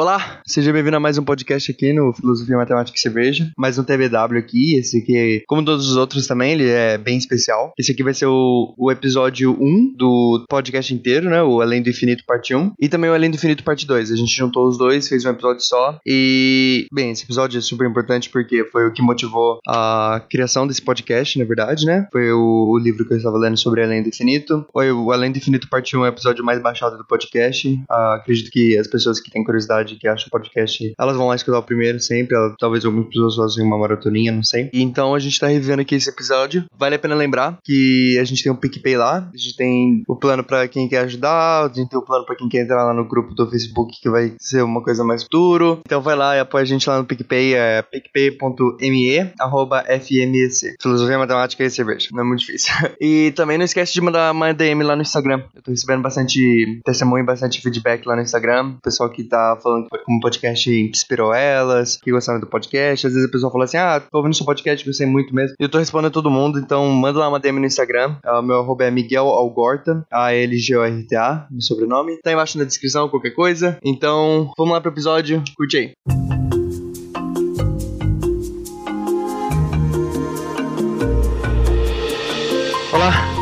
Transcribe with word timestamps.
Olá, 0.00 0.40
seja 0.46 0.72
bem-vindo 0.72 0.96
a 0.96 0.98
mais 0.98 1.18
um 1.18 1.22
podcast 1.22 1.70
aqui 1.70 1.92
no 1.92 2.14
Filosofia 2.14 2.56
Matemática 2.56 2.96
e 2.96 2.98
Cerveja. 2.98 3.52
Mais 3.54 3.78
um 3.78 3.84
TBW 3.84 4.38
aqui. 4.38 4.78
Esse 4.78 4.96
aqui, 4.96 5.42
como 5.46 5.62
todos 5.62 5.90
os 5.90 5.94
outros 5.94 6.26
também, 6.26 6.52
ele 6.52 6.70
é 6.70 6.96
bem 6.96 7.18
especial. 7.18 7.74
Esse 7.78 7.92
aqui 7.92 8.02
vai 8.02 8.14
ser 8.14 8.24
o, 8.24 8.74
o 8.78 8.90
episódio 8.90 9.54
1 9.60 9.94
do 9.98 10.46
podcast 10.48 10.94
inteiro, 10.94 11.28
né? 11.28 11.42
O 11.42 11.60
Além 11.60 11.82
do 11.82 11.90
Infinito 11.90 12.24
Parte 12.26 12.54
1. 12.54 12.72
E 12.80 12.88
também 12.88 13.10
o 13.10 13.12
Além 13.12 13.30
do 13.30 13.34
Infinito 13.34 13.62
Parte 13.62 13.86
2. 13.86 14.10
A 14.10 14.16
gente 14.16 14.34
juntou 14.34 14.66
os 14.66 14.78
dois, 14.78 15.06
fez 15.06 15.26
um 15.26 15.32
episódio 15.32 15.60
só. 15.60 16.00
E, 16.06 16.86
bem, 16.90 17.10
esse 17.10 17.24
episódio 17.24 17.58
é 17.58 17.60
super 17.60 17.86
importante 17.86 18.30
porque 18.30 18.64
foi 18.72 18.86
o 18.86 18.94
que 18.94 19.02
motivou 19.02 19.60
a 19.68 20.24
criação 20.30 20.66
desse 20.66 20.80
podcast, 20.80 21.38
na 21.38 21.44
verdade, 21.44 21.84
né? 21.84 22.08
Foi 22.10 22.32
o, 22.32 22.70
o 22.70 22.78
livro 22.78 23.06
que 23.06 23.12
eu 23.12 23.18
estava 23.18 23.36
lendo 23.36 23.58
sobre 23.58 23.82
Além 23.82 24.02
do 24.02 24.08
Infinito. 24.08 24.64
Foi 24.72 24.90
o 24.90 25.12
Além 25.12 25.30
do 25.30 25.36
Infinito 25.36 25.68
Parte 25.68 25.94
1, 25.94 26.00
o 26.00 26.06
episódio 26.06 26.42
mais 26.42 26.58
baixado 26.62 26.96
do 26.96 27.06
podcast. 27.06 27.68
Uh, 27.68 28.14
acredito 28.14 28.50
que 28.50 28.78
as 28.78 28.86
pessoas 28.86 29.20
que 29.20 29.30
têm 29.30 29.44
curiosidade 29.44 29.89
que 29.98 30.08
acham 30.08 30.26
o 30.28 30.30
podcast, 30.30 30.92
elas 30.98 31.16
vão 31.16 31.28
lá 31.28 31.36
escutar 31.36 31.58
o 31.58 31.62
primeiro 31.62 32.00
sempre. 32.00 32.36
Ela, 32.36 32.54
talvez 32.58 32.84
algumas 32.84 33.08
pessoas 33.08 33.36
fazem 33.36 33.64
uma 33.64 33.78
maratoninha, 33.78 34.32
não 34.32 34.42
sei. 34.42 34.70
E 34.72 34.82
então 34.82 35.14
a 35.14 35.18
gente 35.18 35.38
tá 35.38 35.48
revendo 35.48 35.82
aqui 35.82 35.94
esse 35.94 36.08
episódio. 36.08 36.64
Vale 36.76 36.96
a 36.96 36.98
pena 36.98 37.14
lembrar 37.14 37.58
que 37.64 38.18
a 38.18 38.24
gente 38.24 38.42
tem 38.42 38.52
um 38.52 38.56
PicPay 38.56 38.96
lá. 38.96 39.28
A 39.32 39.36
gente 39.36 39.56
tem 39.56 40.02
o 40.08 40.16
plano 40.16 40.44
para 40.44 40.66
quem 40.68 40.88
quer 40.88 41.00
ajudar, 41.00 41.64
a 41.64 41.68
gente 41.68 41.88
tem 41.88 41.98
o 41.98 42.04
plano 42.04 42.24
para 42.24 42.36
quem 42.36 42.48
quer 42.48 42.62
entrar 42.62 42.84
lá 42.84 42.94
no 42.94 43.06
grupo 43.06 43.34
do 43.34 43.48
Facebook, 43.48 44.00
que 44.00 44.10
vai 44.10 44.34
ser 44.38 44.62
uma 44.62 44.82
coisa 44.82 45.04
mais 45.04 45.22
futuro. 45.22 45.80
Então 45.86 46.00
vai 46.00 46.16
lá 46.16 46.36
e 46.36 46.40
apoia 46.40 46.62
a 46.62 46.66
gente 46.66 46.88
lá 46.88 46.98
no 46.98 47.04
PicPay, 47.04 47.54
é 47.54 47.82
picpay.me 47.82 49.32
arroba 49.38 49.84
FMEC. 49.84 50.76
Filosofia, 50.80 51.18
Matemática 51.18 51.64
e 51.64 51.70
Cerveja. 51.70 52.08
Não 52.12 52.20
é 52.20 52.24
muito 52.24 52.40
difícil. 52.40 52.72
e 53.00 53.32
também 53.32 53.58
não 53.58 53.64
esquece 53.64 53.92
de 53.92 54.00
mandar 54.00 54.32
uma 54.32 54.52
DM 54.52 54.82
lá 54.82 54.96
no 54.96 55.02
Instagram. 55.02 55.42
Eu 55.54 55.62
tô 55.62 55.70
recebendo 55.70 56.02
bastante 56.02 56.80
testemunho, 56.84 57.24
bastante 57.24 57.60
feedback 57.60 58.06
lá 58.06 58.16
no 58.16 58.22
Instagram. 58.22 58.74
O 58.78 58.82
pessoal 58.82 59.10
que 59.10 59.24
tá 59.24 59.58
falando 59.62 59.79
falando 59.88 60.04
como 60.04 60.18
o 60.18 60.20
podcast 60.20 60.70
inspirou 60.70 61.32
elas, 61.32 61.96
que 61.96 62.10
gostaram 62.10 62.40
do 62.40 62.46
podcast. 62.46 63.06
Às 63.06 63.12
vezes 63.12 63.28
a 63.28 63.32
pessoa 63.32 63.52
fala 63.52 63.64
assim: 63.64 63.76
Ah, 63.76 64.00
tô 64.00 64.18
ouvindo 64.18 64.34
seu 64.34 64.46
podcast, 64.46 64.84
gostei 64.84 65.06
muito 65.06 65.34
mesmo. 65.34 65.54
E 65.58 65.62
eu 65.62 65.68
tô 65.68 65.78
respondendo 65.78 66.10
a 66.10 66.12
todo 66.12 66.30
mundo, 66.30 66.58
então 66.58 66.88
manda 66.88 67.18
lá 67.18 67.28
uma 67.28 67.40
DM 67.40 67.60
no 67.60 67.66
Instagram. 67.66 68.16
O 68.24 68.38
é, 68.38 68.42
meu 68.42 68.58
arroba 68.58 68.84
é 68.84 68.90
Miguel 68.90 69.26
Algorta, 69.26 70.04
A-L-G-O-R-T-A, 70.10 71.46
meu 71.50 71.60
sobrenome. 71.60 72.18
Tá 72.22 72.32
embaixo 72.32 72.58
na 72.58 72.64
descrição, 72.64 73.08
qualquer 73.08 73.30
coisa. 73.30 73.78
Então, 73.84 74.52
vamos 74.56 74.72
lá 74.72 74.80
pro 74.80 74.90
episódio. 74.90 75.42
Curte 75.56 75.76
aí. 75.76 76.29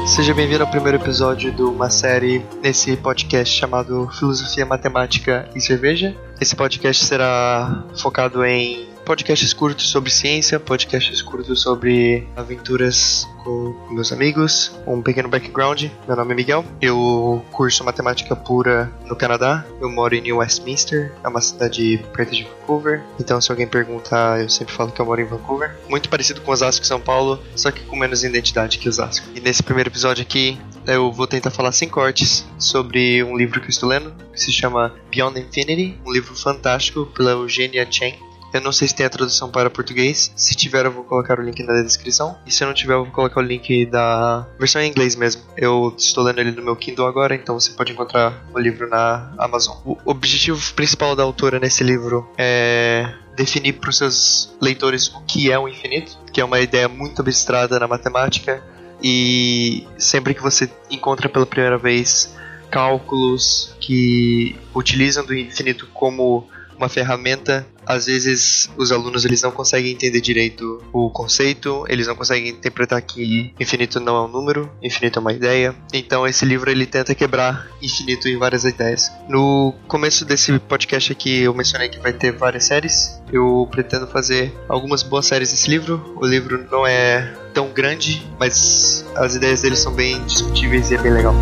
Seja 0.08 0.34
bem-vindo 0.34 0.64
ao 0.64 0.70
primeiro 0.70 0.96
episódio 0.96 1.52
de 1.52 1.62
uma 1.62 1.90
série 1.90 2.42
nesse 2.62 2.96
podcast 2.96 3.54
chamado 3.54 4.08
Filosofia, 4.18 4.64
Matemática 4.64 5.48
e 5.54 5.60
Cerveja. 5.60 6.16
Esse 6.40 6.56
podcast 6.56 7.04
será 7.04 7.84
focado 7.94 8.44
em 8.44 8.88
podcasts 9.08 9.54
curtos 9.54 9.88
sobre 9.88 10.10
ciência, 10.10 10.60
podcasts 10.60 11.22
curtos 11.22 11.62
sobre 11.62 12.28
aventuras 12.36 13.26
com 13.42 13.74
meus 13.90 14.12
amigos, 14.12 14.78
um 14.86 15.00
pequeno 15.00 15.30
background. 15.30 15.84
Meu 16.06 16.14
nome 16.14 16.32
é 16.32 16.36
Miguel, 16.36 16.62
eu 16.78 17.42
curso 17.50 17.82
matemática 17.82 18.36
pura 18.36 18.92
no 19.06 19.16
Canadá, 19.16 19.64
eu 19.80 19.88
moro 19.88 20.14
em 20.14 20.20
New 20.20 20.36
Westminster, 20.36 21.10
é 21.24 21.28
uma 21.28 21.40
cidade 21.40 22.04
perto 22.12 22.34
de 22.34 22.42
Vancouver. 22.42 23.02
Então, 23.18 23.40
se 23.40 23.50
alguém 23.50 23.66
perguntar, 23.66 24.42
eu 24.42 24.48
sempre 24.50 24.74
falo 24.74 24.92
que 24.92 25.00
eu 25.00 25.06
moro 25.06 25.22
em 25.22 25.24
Vancouver. 25.24 25.74
Muito 25.88 26.10
parecido 26.10 26.42
com 26.42 26.52
Osasco 26.52 26.84
e 26.84 26.86
São 26.86 27.00
Paulo, 27.00 27.42
só 27.56 27.70
que 27.70 27.80
com 27.84 27.96
menos 27.96 28.22
identidade 28.22 28.76
que 28.76 28.90
Osasco. 28.90 29.26
E 29.34 29.40
nesse 29.40 29.62
primeiro 29.62 29.88
episódio 29.88 30.20
aqui, 30.20 30.58
eu 30.86 31.10
vou 31.10 31.26
tentar 31.26 31.50
falar 31.50 31.72
sem 31.72 31.88
cortes 31.88 32.44
sobre 32.58 33.24
um 33.24 33.38
livro 33.38 33.58
que 33.58 33.68
eu 33.68 33.70
estou 33.70 33.88
lendo, 33.88 34.12
que 34.34 34.38
se 34.38 34.52
chama 34.52 34.94
Beyond 35.10 35.40
Infinity, 35.40 35.98
um 36.04 36.12
livro 36.12 36.36
fantástico 36.36 37.06
pela 37.06 37.30
Eugenia 37.30 37.90
Chen. 37.90 38.27
Eu 38.52 38.60
não 38.60 38.72
sei 38.72 38.88
se 38.88 38.94
tem 38.94 39.04
a 39.04 39.10
tradução 39.10 39.50
para 39.50 39.68
português. 39.68 40.32
Se 40.34 40.54
tiver, 40.54 40.86
eu 40.86 40.92
vou 40.92 41.04
colocar 41.04 41.38
o 41.38 41.42
link 41.42 41.62
na 41.62 41.82
descrição. 41.82 42.38
E 42.46 42.50
se 42.50 42.64
não 42.64 42.72
tiver, 42.72 42.94
eu 42.94 43.04
vou 43.04 43.12
colocar 43.12 43.40
o 43.40 43.42
link 43.42 43.86
da 43.86 44.46
versão 44.58 44.80
em 44.80 44.88
inglês 44.88 45.14
mesmo. 45.14 45.42
Eu 45.56 45.94
estou 45.96 46.24
lendo 46.24 46.40
ele 46.40 46.52
no 46.52 46.62
meu 46.62 46.74
Kindle 46.76 47.06
agora, 47.06 47.34
então 47.34 47.58
você 47.58 47.70
pode 47.72 47.92
encontrar 47.92 48.46
o 48.54 48.58
livro 48.58 48.88
na 48.88 49.32
Amazon. 49.38 49.76
O 49.84 49.98
objetivo 50.04 50.60
principal 50.74 51.14
da 51.14 51.22
autora 51.22 51.58
nesse 51.58 51.84
livro 51.84 52.28
é 52.38 53.12
definir 53.36 53.74
para 53.74 53.90
os 53.90 53.96
seus 53.96 54.56
leitores 54.60 55.08
o 55.08 55.20
que 55.20 55.52
é 55.52 55.58
o 55.58 55.68
infinito, 55.68 56.18
que 56.32 56.40
é 56.40 56.44
uma 56.44 56.58
ideia 56.58 56.88
muito 56.88 57.20
abstrata 57.20 57.78
na 57.78 57.86
matemática. 57.86 58.62
E 59.02 59.86
sempre 59.96 60.34
que 60.34 60.42
você 60.42 60.68
encontra 60.90 61.28
pela 61.28 61.46
primeira 61.46 61.78
vez 61.78 62.34
cálculos 62.70 63.74
que 63.80 64.56
utilizam 64.74 65.24
do 65.24 65.34
infinito 65.34 65.88
como 65.94 66.48
uma 66.78 66.88
ferramenta, 66.88 67.66
às 67.84 68.06
vezes 68.06 68.70
os 68.76 68.92
alunos 68.92 69.24
eles 69.24 69.42
não 69.42 69.50
conseguem 69.50 69.92
entender 69.92 70.20
direito 70.20 70.82
o 70.92 71.10
conceito, 71.10 71.84
eles 71.88 72.06
não 72.06 72.14
conseguem 72.14 72.50
interpretar 72.50 73.02
que 73.02 73.52
infinito 73.58 73.98
não 73.98 74.16
é 74.16 74.24
um 74.24 74.28
número, 74.28 74.70
infinito 74.82 75.18
é 75.18 75.20
uma 75.20 75.32
ideia. 75.32 75.74
Então 75.92 76.26
esse 76.26 76.44
livro 76.44 76.70
ele 76.70 76.86
tenta 76.86 77.14
quebrar 77.14 77.68
infinito 77.82 78.28
em 78.28 78.38
várias 78.38 78.64
ideias. 78.64 79.10
No 79.28 79.74
começo 79.86 80.24
desse 80.24 80.58
podcast 80.60 81.12
aqui 81.12 81.42
eu 81.42 81.54
mencionei 81.54 81.88
que 81.88 81.98
vai 81.98 82.12
ter 82.12 82.32
várias 82.32 82.64
séries. 82.64 83.20
Eu 83.32 83.66
pretendo 83.70 84.06
fazer 84.06 84.52
algumas 84.68 85.02
boas 85.02 85.26
séries 85.26 85.50
desse 85.50 85.68
livro. 85.68 86.14
O 86.16 86.26
livro 86.26 86.66
não 86.70 86.86
é 86.86 87.34
tão 87.52 87.68
grande, 87.70 88.24
mas 88.38 89.04
as 89.16 89.34
ideias 89.34 89.62
dele 89.62 89.76
são 89.76 89.92
bem 89.92 90.22
discutíveis 90.24 90.90
e 90.90 90.94
é 90.94 90.98
bem 90.98 91.12
legal. 91.12 91.34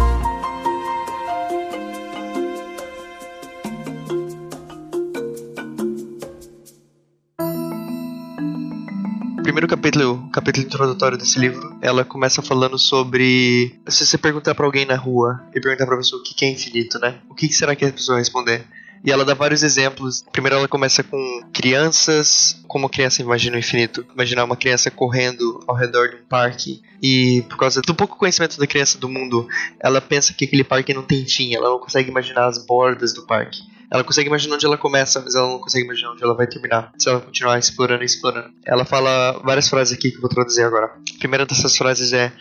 Primeiro 9.56 9.68
capítulo, 9.68 10.28
capítulo 10.30 10.66
introdutório 10.66 11.16
desse 11.16 11.38
livro, 11.38 11.78
ela 11.80 12.04
começa 12.04 12.42
falando 12.42 12.78
sobre. 12.78 13.74
Se 13.88 14.04
você 14.04 14.18
perguntar 14.18 14.54
para 14.54 14.66
alguém 14.66 14.84
na 14.84 14.96
rua 14.96 15.42
e 15.54 15.58
perguntar 15.58 15.86
pra 15.86 15.96
pessoa 15.96 16.20
o 16.20 16.22
que 16.22 16.44
é 16.44 16.50
infinito, 16.50 16.98
né? 16.98 17.20
O 17.30 17.34
que 17.34 17.50
será 17.50 17.74
que 17.74 17.82
a 17.82 17.90
pessoa 17.90 18.16
vai 18.16 18.20
responder? 18.20 18.66
E 19.02 19.10
ela 19.10 19.24
dá 19.24 19.32
vários 19.32 19.62
exemplos. 19.62 20.22
Primeiro 20.30 20.56
ela 20.56 20.68
começa 20.68 21.02
com 21.02 21.40
crianças, 21.54 22.62
como 22.68 22.86
a 22.86 22.90
criança 22.90 23.22
imagina 23.22 23.56
o 23.56 23.58
infinito. 23.58 24.04
Imaginar 24.12 24.44
uma 24.44 24.56
criança 24.56 24.90
correndo 24.90 25.64
ao 25.66 25.74
redor 25.74 26.10
de 26.10 26.16
um 26.16 26.24
parque 26.28 26.82
e 27.02 27.42
por 27.48 27.56
causa 27.56 27.80
do 27.80 27.94
pouco 27.94 28.18
conhecimento 28.18 28.58
da 28.58 28.66
criança 28.66 28.98
do 28.98 29.08
mundo, 29.08 29.48
ela 29.80 30.02
pensa 30.02 30.34
que 30.34 30.44
aquele 30.44 30.64
parque 30.64 30.92
não 30.92 31.02
tem 31.02 31.26
fim, 31.26 31.54
ela 31.54 31.70
não 31.70 31.78
consegue 31.78 32.10
imaginar 32.10 32.46
as 32.46 32.58
bordas 32.58 33.14
do 33.14 33.24
parque. 33.24 33.62
Ela 33.90 34.04
consegue 34.04 34.28
imaginar 34.28 34.56
onde 34.56 34.66
ela 34.66 34.78
começa, 34.78 35.20
mas 35.20 35.34
ela 35.34 35.48
não 35.48 35.58
consegue 35.58 35.84
imaginar 35.84 36.12
onde 36.12 36.22
ela 36.22 36.34
vai 36.34 36.46
terminar. 36.46 36.92
Se 36.98 37.08
ela 37.08 37.20
continuar 37.20 37.58
explorando 37.58 38.02
e 38.02 38.06
explorando. 38.06 38.50
Ela 38.64 38.84
fala 38.84 39.40
várias 39.44 39.68
frases 39.68 39.96
aqui 39.96 40.10
que 40.10 40.16
eu 40.16 40.20
vou 40.20 40.30
traduzir 40.30 40.62
agora. 40.62 40.86
A 40.86 41.18
primeira 41.18 41.46
dessas 41.46 41.76
frases 41.76 42.12
é: 42.12 42.32